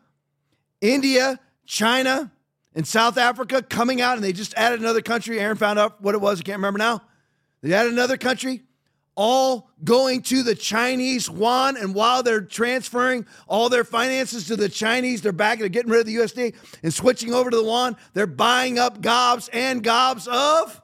[0.80, 2.32] India, China,
[2.76, 5.40] and South Africa coming out, and they just added another country.
[5.40, 6.40] Aaron found out what it was.
[6.40, 7.02] I can't remember now.
[7.62, 8.64] They added another country,
[9.16, 11.78] all going to the Chinese yuan.
[11.78, 16.00] And while they're transferring all their finances to the Chinese, they're back, they're getting rid
[16.00, 17.98] of the USD and switching over to the yuan.
[18.14, 20.82] They're buying up gobs and gobs of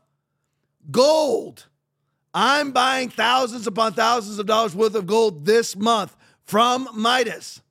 [0.92, 1.66] gold.
[2.34, 7.62] I'm buying thousands upon thousands of dollars worth of gold this month from Midas.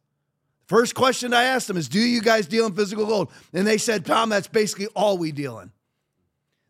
[0.66, 3.30] First question I asked them is Do you guys deal in physical gold?
[3.52, 5.70] And they said, Tom, that's basically all we deal in.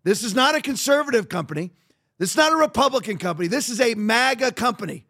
[0.04, 1.72] This is not a conservative company.
[2.18, 3.48] This is not a Republican company.
[3.48, 5.04] This is a MAGA company.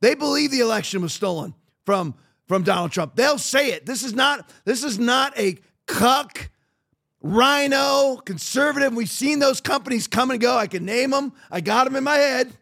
[0.00, 1.54] They believe the election was stolen
[1.84, 2.14] from,
[2.46, 3.14] from Donald Trump.
[3.14, 3.86] They'll say it.
[3.86, 6.50] This is not, this is not a cuck,
[7.22, 8.94] RINO, conservative.
[8.94, 10.56] We've seen those companies come and go.
[10.56, 11.32] I can name them.
[11.50, 12.52] I got them in my head.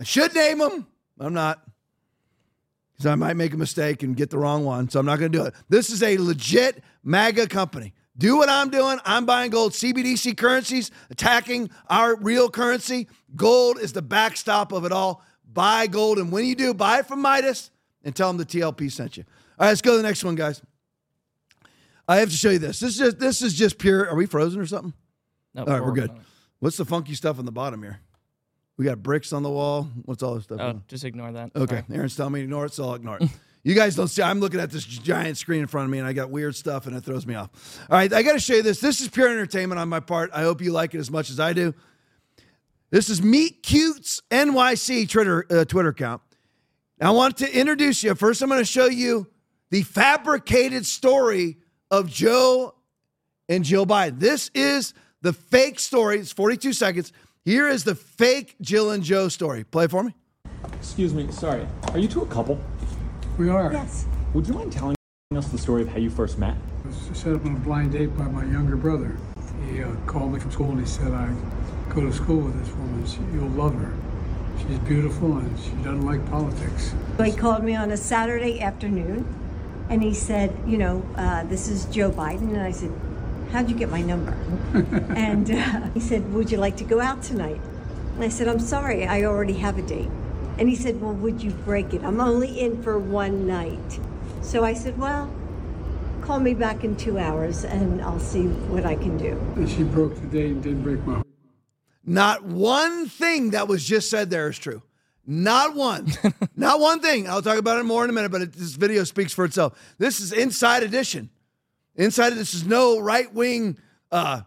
[0.00, 0.86] I should name them.
[1.20, 1.62] I'm not
[3.06, 4.88] I might make a mistake and get the wrong one.
[4.88, 5.54] So I'm not going to do it.
[5.68, 7.94] This is a legit MAGA company.
[8.16, 8.98] Do what I'm doing.
[9.04, 9.72] I'm buying gold.
[9.72, 13.08] CBDC currencies attacking our real currency.
[13.34, 15.24] Gold is the backstop of it all.
[15.50, 16.18] Buy gold.
[16.18, 17.70] And when you do, buy it from Midas
[18.04, 19.24] and tell them the TLP sent you.
[19.58, 20.60] All right, let's go to the next one, guys.
[22.06, 22.80] I have to show you this.
[22.80, 24.08] This is just, this is just pure.
[24.08, 24.92] Are we frozen or something?
[25.54, 26.10] No, all right, we're good.
[26.58, 28.00] What's the funky stuff on the bottom here?
[28.78, 29.84] We got bricks on the wall.
[30.04, 30.60] What's all this stuff?
[30.60, 31.52] Oh, just ignore that.
[31.54, 31.98] Okay, Sorry.
[31.98, 33.28] Aaron's telling me to ignore it, so I'll ignore it.
[33.62, 34.22] you guys don't see.
[34.22, 36.86] I'm looking at this giant screen in front of me, and I got weird stuff,
[36.86, 37.50] and it throws me off.
[37.90, 38.80] All right, I got to show you this.
[38.80, 40.30] This is pure entertainment on my part.
[40.32, 41.74] I hope you like it as much as I do.
[42.90, 46.22] This is Meet Cutes NYC Twitter uh, Twitter account.
[47.00, 48.14] I want to introduce you.
[48.14, 49.26] First, I'm going to show you
[49.70, 51.56] the fabricated story
[51.90, 52.74] of Joe
[53.48, 54.20] and Jill Biden.
[54.20, 56.18] This is the fake story.
[56.18, 57.12] It's 42 seconds.
[57.44, 59.64] Here is the fake Jill and Joe story.
[59.64, 60.14] Play for me.
[60.74, 61.66] Excuse me, sorry.
[61.88, 62.60] Are you two a couple?
[63.36, 63.72] We are.
[63.72, 64.06] Yes.
[64.32, 64.94] Would you mind telling
[65.34, 66.56] us the story of how you first met?
[66.84, 69.16] I was set up on a blind date by my younger brother.
[69.68, 71.34] He uh, called me from school and he said, I
[71.88, 73.04] go to school with this woman.
[73.06, 73.92] She, you'll love her.
[74.58, 76.94] She's beautiful and she doesn't like politics.
[77.16, 79.26] So he called me on a Saturday afternoon
[79.90, 82.52] and he said, You know, uh, this is Joe Biden.
[82.54, 82.92] And I said,
[83.52, 84.32] How'd you get my number?
[85.14, 87.60] and uh, he said, Would you like to go out tonight?
[88.14, 90.08] And I said, I'm sorry, I already have a date.
[90.58, 92.02] And he said, Well, would you break it?
[92.02, 94.00] I'm only in for one night.
[94.40, 95.30] So I said, Well,
[96.22, 99.38] call me back in two hours and I'll see what I can do.
[99.56, 101.26] And she broke the date and didn't break my heart.
[102.06, 104.82] Not one thing that was just said there is true.
[105.26, 106.10] Not one.
[106.56, 107.28] Not one thing.
[107.28, 109.78] I'll talk about it more in a minute, but it, this video speaks for itself.
[109.98, 111.28] This is Inside Edition.
[111.96, 113.78] Inside, this is no right wing,
[114.10, 114.42] uh,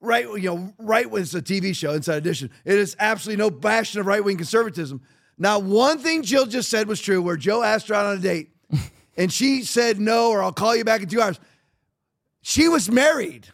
[0.00, 2.50] right, you know, right wing, it's a TV show, Inside Edition.
[2.64, 5.00] It is absolutely no bastion of right wing conservatism.
[5.38, 8.20] Now, one thing Jill just said was true, where Joe asked her out on a
[8.20, 8.50] date
[9.16, 11.38] and she said no, or I'll call you back in two hours.
[12.42, 13.46] She was married.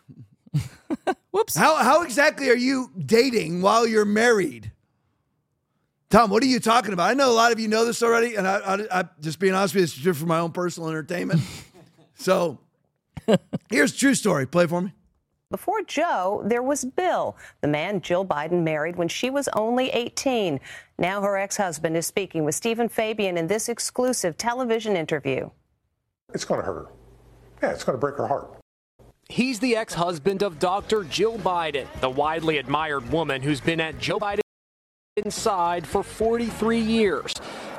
[1.30, 1.56] Whoops.
[1.56, 4.72] How, how exactly are you dating while you're married?
[6.08, 7.10] Tom, what are you talking about?
[7.10, 9.54] I know a lot of you know this already, and I, I, I just being
[9.54, 11.40] honest with you, it's just for my own personal entertainment.
[12.14, 12.58] so
[13.70, 14.47] here's true story.
[14.47, 14.93] Play for me.
[15.51, 20.59] Before Joe, there was Bill, the man Jill Biden married when she was only 18.
[20.98, 25.48] Now her ex husband is speaking with Steven Fabian in this exclusive television interview.
[26.35, 26.93] It's going to hurt her.
[27.62, 28.59] Yeah, it's going to break her heart.
[29.28, 31.05] He's the ex husband of Dr.
[31.05, 37.32] Jill Biden, the widely admired woman who's been at Joe Biden's side for 43 years.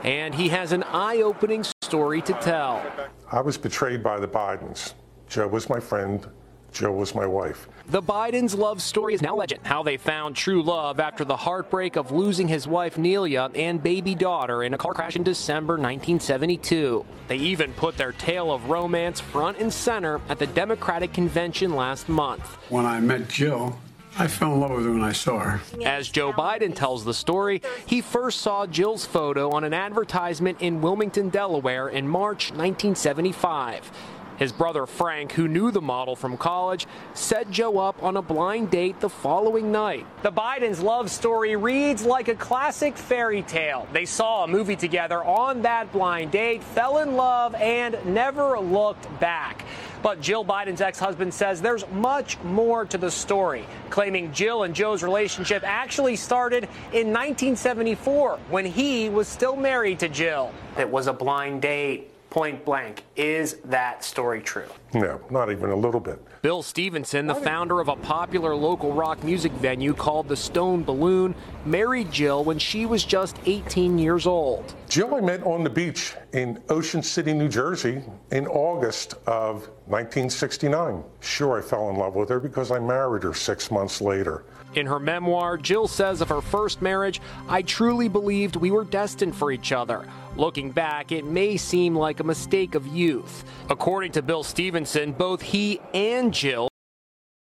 [0.04, 2.82] And he has an eye opening story to tell.
[3.30, 4.94] I was betrayed by the Bidens.
[5.30, 6.26] Joe was my friend.
[6.72, 7.68] Joe was my wife.
[7.88, 9.62] The Bidens' love story is now legend.
[9.66, 14.14] How they found true love after the heartbreak of losing his wife Neilia and baby
[14.14, 17.06] daughter in a car crash in December 1972.
[17.30, 22.10] They even put their tale of romance front and center at the Democratic convention last
[22.10, 22.58] month.
[22.70, 23.80] When I met Jill,
[24.20, 25.62] I fell in love with her when I saw her.
[25.86, 30.82] As Joe Biden tells the story, he first saw Jill's photo on an advertisement in
[30.82, 33.92] Wilmington, Delaware in March 1975.
[34.38, 38.70] His brother Frank, who knew the model from college, set Joe up on a blind
[38.70, 40.06] date the following night.
[40.22, 43.88] The Bidens' love story reads like a classic fairy tale.
[43.92, 49.08] They saw a movie together on that blind date, fell in love, and never looked
[49.20, 49.66] back.
[50.04, 54.76] But Jill Biden's ex husband says there's much more to the story, claiming Jill and
[54.76, 60.54] Joe's relationship actually started in 1974 when he was still married to Jill.
[60.78, 62.12] It was a blind date.
[62.30, 63.04] Point blank.
[63.16, 64.68] Is that story true?
[64.94, 66.22] No, not even a little bit.
[66.42, 71.34] Bill Stevenson, the founder of a popular local rock music venue called the Stone Balloon,
[71.66, 74.76] married Jill when she was just 18 years old.
[74.90, 78.02] Jill I met on the beach in Ocean City, New Jersey
[78.32, 81.04] in August of 1969.
[81.22, 84.44] Sure, I fell in love with her because I married her six months later.
[84.76, 89.36] In her memoir, Jill says of her first marriage, I truly believed we were destined
[89.36, 90.08] for each other.
[90.38, 93.44] Looking back, it may seem like a mistake of youth.
[93.72, 96.70] According to Bill Stevenson, both he and Jill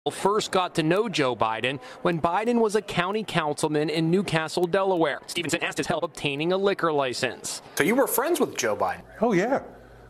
[0.10, 5.20] first got to know Joe Biden when Biden was a county councilman in Newcastle, Delaware.
[5.28, 7.62] Stevenson asked his help obtaining a liquor license.
[7.76, 9.02] So you were friends with Joe Biden?
[9.20, 9.64] Oh, yeah.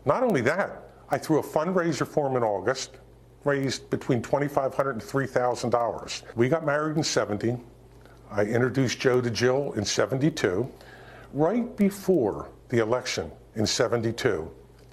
[0.04, 2.98] Not only that, I threw a fundraiser for him in August,
[3.42, 6.22] raised between $2,500 and $3,000.
[6.36, 7.56] We got married in 70.
[8.30, 10.70] I introduced Joe to Jill in 72.
[11.32, 14.50] Right before the election in 72,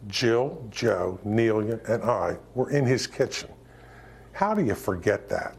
[0.08, 3.50] Jill, Joe, Neilia, and I were in his kitchen.
[4.34, 5.56] How do you forget that?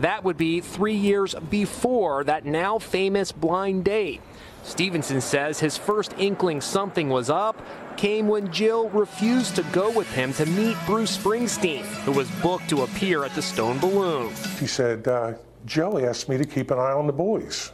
[0.00, 4.20] That would be three years before that now famous blind date.
[4.62, 7.60] Stevenson says his first inkling something was up
[7.96, 12.68] came when Jill refused to go with him to meet Bruce Springsteen, who was booked
[12.70, 14.32] to appear at the Stone Balloon.
[14.58, 15.34] He said, uh,
[15.66, 17.72] Joe asked me to keep an eye on the boys.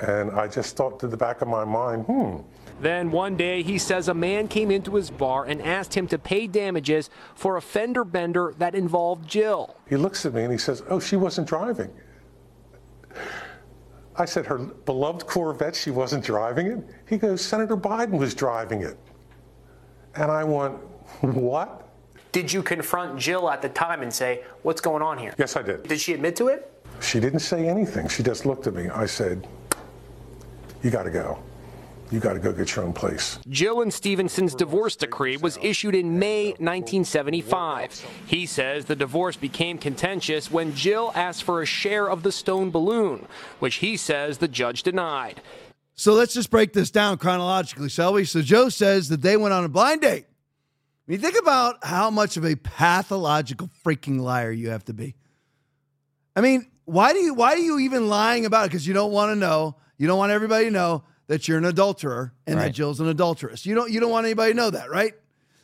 [0.00, 2.38] And I just thought to the back of my mind, hmm,
[2.80, 6.18] Then one day, he says a man came into his bar and asked him to
[6.18, 9.76] pay damages for a fender bender that involved Jill.
[9.88, 11.90] He looks at me and he says, Oh, she wasn't driving.
[14.16, 16.78] I said, Her beloved Corvette, she wasn't driving it?
[17.08, 18.98] He goes, Senator Biden was driving it.
[20.16, 20.74] And I went,
[21.20, 21.88] What?
[22.32, 25.34] Did you confront Jill at the time and say, What's going on here?
[25.38, 25.84] Yes, I did.
[25.84, 26.70] Did she admit to it?
[27.00, 28.08] She didn't say anything.
[28.08, 28.88] She just looked at me.
[28.88, 29.46] I said,
[30.84, 31.38] You got to go.
[32.10, 33.38] You got to go get your own place.
[33.48, 38.06] Jill and Stevenson's divorce decree was issued in May 1975.
[38.26, 42.70] He says the divorce became contentious when Jill asked for a share of the stone
[42.70, 43.26] balloon,
[43.60, 45.40] which he says the judge denied.
[45.94, 48.26] So let's just break this down chronologically, shall we?
[48.26, 50.26] So Joe says that they went on a blind date.
[50.28, 55.14] I mean, think about how much of a pathological freaking liar you have to be.
[56.36, 58.68] I mean, why do you why are you even lying about it?
[58.68, 61.64] Because you don't want to know, you don't want everybody to know that you're an
[61.64, 62.66] adulterer and Right.
[62.66, 63.64] that Jill's an adulteress.
[63.64, 65.14] You don't you don't want anybody to know that, right?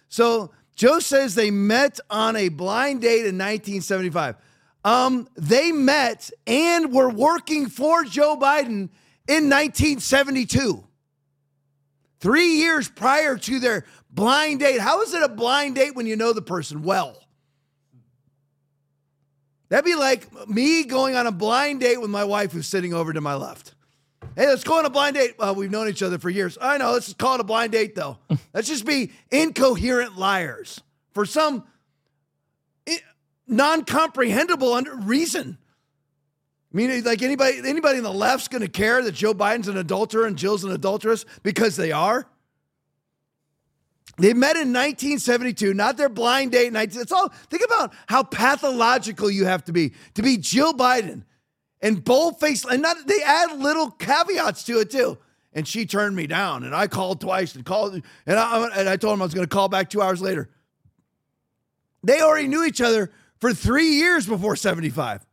[0.09, 4.37] So Joe says they met on a blind date in 1975.
[4.85, 8.89] Um, they met and were working for Joe Biden
[9.29, 10.85] in 1972.
[12.21, 14.81] Three years prior to their blind date.
[14.81, 17.17] How is it a blind date when you know the person well?
[19.69, 23.13] That'd be like me going on a blind date with my wife who's sitting over
[23.13, 23.75] to my left.
[24.37, 25.35] Hey, let's go on a blind date.
[25.39, 26.57] Well, we've known each other for years.
[26.61, 26.93] I know.
[26.93, 28.19] Let's just call it a blind date, though.
[28.55, 30.81] let's just be incoherent liars
[31.13, 31.65] for some
[33.47, 35.59] non-comprehensible reason.
[36.73, 39.77] I mean, like anybody, anybody in the left's going to care that Joe Biden's an
[39.77, 42.27] adulterer and Jill's an adulteress because they are.
[44.19, 46.73] They met in 1972, not their blind date.
[46.73, 47.31] 19, it's all.
[47.49, 51.25] Think about how pathological you have to be to be Jill Biden
[51.83, 53.07] and bold-faced, and not.
[53.07, 55.19] They add little caveats to it too.
[55.53, 58.97] And she turned me down, and I called twice and called, and I and I
[58.97, 60.49] told him I was going to call back two hours later.
[62.03, 65.27] They already knew each other for three years before 75.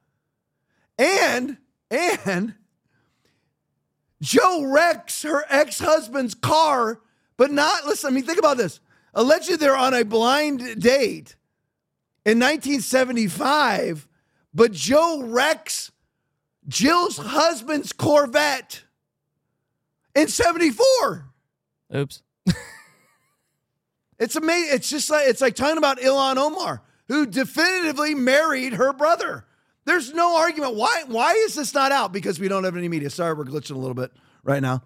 [0.98, 1.58] And,
[1.92, 2.56] and
[4.22, 7.00] Joe wrecks her ex husband's car,
[7.38, 8.80] but not, listen, I mean, think about this.
[9.14, 11.36] Allegedly, they're on a blind date
[12.26, 14.08] in 1975,
[14.54, 15.92] but Joe wrecks
[16.68, 18.84] Jill's husband's Corvette
[20.16, 21.30] in 74.
[21.96, 22.22] Oops.
[24.20, 24.76] It's amazing.
[24.76, 29.46] It's just like it's like talking about Ilhan Omar, who definitively married her brother.
[29.86, 30.76] There's no argument.
[30.76, 32.12] Why why is this not out?
[32.12, 33.10] Because we don't have any media.
[33.10, 34.12] Sorry, we're glitching a little bit
[34.44, 34.82] right now.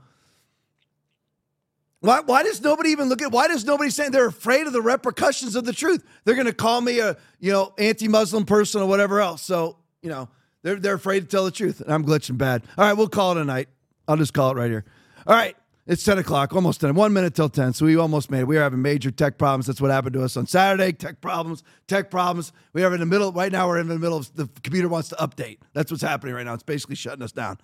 [2.01, 4.81] Why why does nobody even look at why does nobody say they're afraid of the
[4.81, 6.03] repercussions of the truth?
[6.25, 9.41] They're gonna call me a you know anti-Muslim person or whatever else.
[9.43, 10.27] So, you know,
[10.63, 11.81] they're they're afraid to tell the truth.
[11.81, 12.63] And I'm glitching bad.
[12.77, 13.69] All right, we'll call it a night.
[14.07, 14.85] I'll just call it right here.
[15.25, 15.55] All right.
[15.87, 16.93] It's 10 o'clock, almost 10.
[16.93, 17.73] One minute till 10.
[17.73, 18.47] So we almost made it.
[18.47, 19.65] We are having major tech problems.
[19.65, 20.93] That's what happened to us on Saturday.
[20.93, 22.53] Tech problems, tech problems.
[22.73, 25.09] We are in the middle, right now, we're in the middle of the computer wants
[25.09, 25.57] to update.
[25.73, 26.53] That's what's happening right now.
[26.53, 27.57] It's basically shutting us down.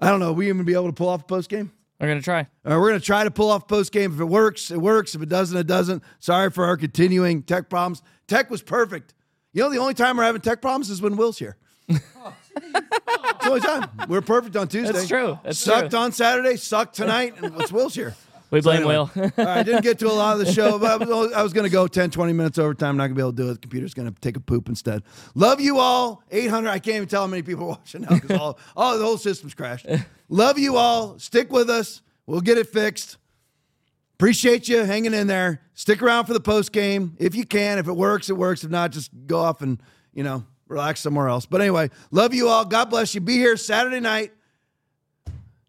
[0.00, 0.32] I don't know.
[0.32, 1.72] We even be able to pull off a post game?
[1.98, 2.46] We're gonna try.
[2.64, 4.12] Right, we're going to try to pull off post game.
[4.12, 5.14] If it works, it works.
[5.14, 6.02] If it doesn't, it doesn't.
[6.18, 8.02] Sorry for our continuing tech problems.
[8.26, 9.12] Tech was perfect.
[9.52, 11.56] You know, the only time we're having tech problems is when Will's here.
[11.90, 13.90] It's the only time.
[14.08, 14.92] We're perfect on Tuesday.
[14.92, 15.38] That's true.
[15.42, 15.98] That's sucked true.
[15.98, 18.14] on Saturday, sucked tonight, and it's Will's here.
[18.50, 18.94] We blame anyway.
[18.94, 19.10] Will.
[19.16, 21.64] All right, I didn't get to a lot of the show, but I was, going
[21.64, 22.96] to go 10, 20 minutes overtime.
[22.96, 23.54] Not going to be able to do it.
[23.54, 25.04] The computer's going to take a poop instead.
[25.36, 26.24] Love you all.
[26.32, 26.68] 800.
[26.68, 29.18] I can't even tell how many people are watching now because all, all the whole
[29.18, 29.86] system's crashed.
[30.28, 31.18] Love you all.
[31.18, 32.02] Stick with us.
[32.26, 33.18] We'll get it fixed.
[34.14, 35.62] Appreciate you hanging in there.
[35.74, 37.78] Stick around for the post game if you can.
[37.78, 38.64] If it works, it works.
[38.64, 39.80] If not, just go off and,
[40.12, 41.44] you know, relax somewhere else.
[41.44, 42.64] But anyway, love you all.
[42.64, 43.20] God bless you.
[43.20, 44.32] Be here Saturday night.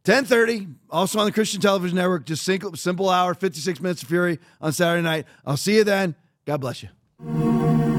[0.04, 2.26] 10:30, also on the Christian Television Network.
[2.26, 5.26] Just simple, simple hour, 56 minutes of fury on Saturday night.
[5.46, 6.16] I'll see you then.
[6.46, 7.91] God bless you.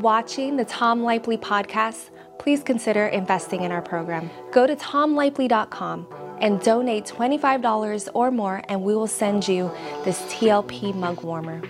[0.00, 2.08] Watching the Tom Laipply podcast,
[2.38, 4.30] please consider investing in our program.
[4.50, 6.06] Go to tomlaipply.com
[6.40, 9.70] and donate $25 or more, and we will send you
[10.06, 11.60] this TLP mug warmer.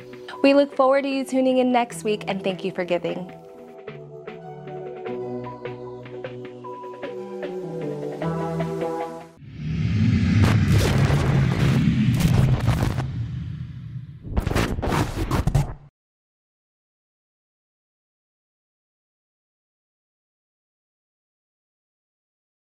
[0.45, 3.33] We look forward to you tuning in next week, and thank you for giving.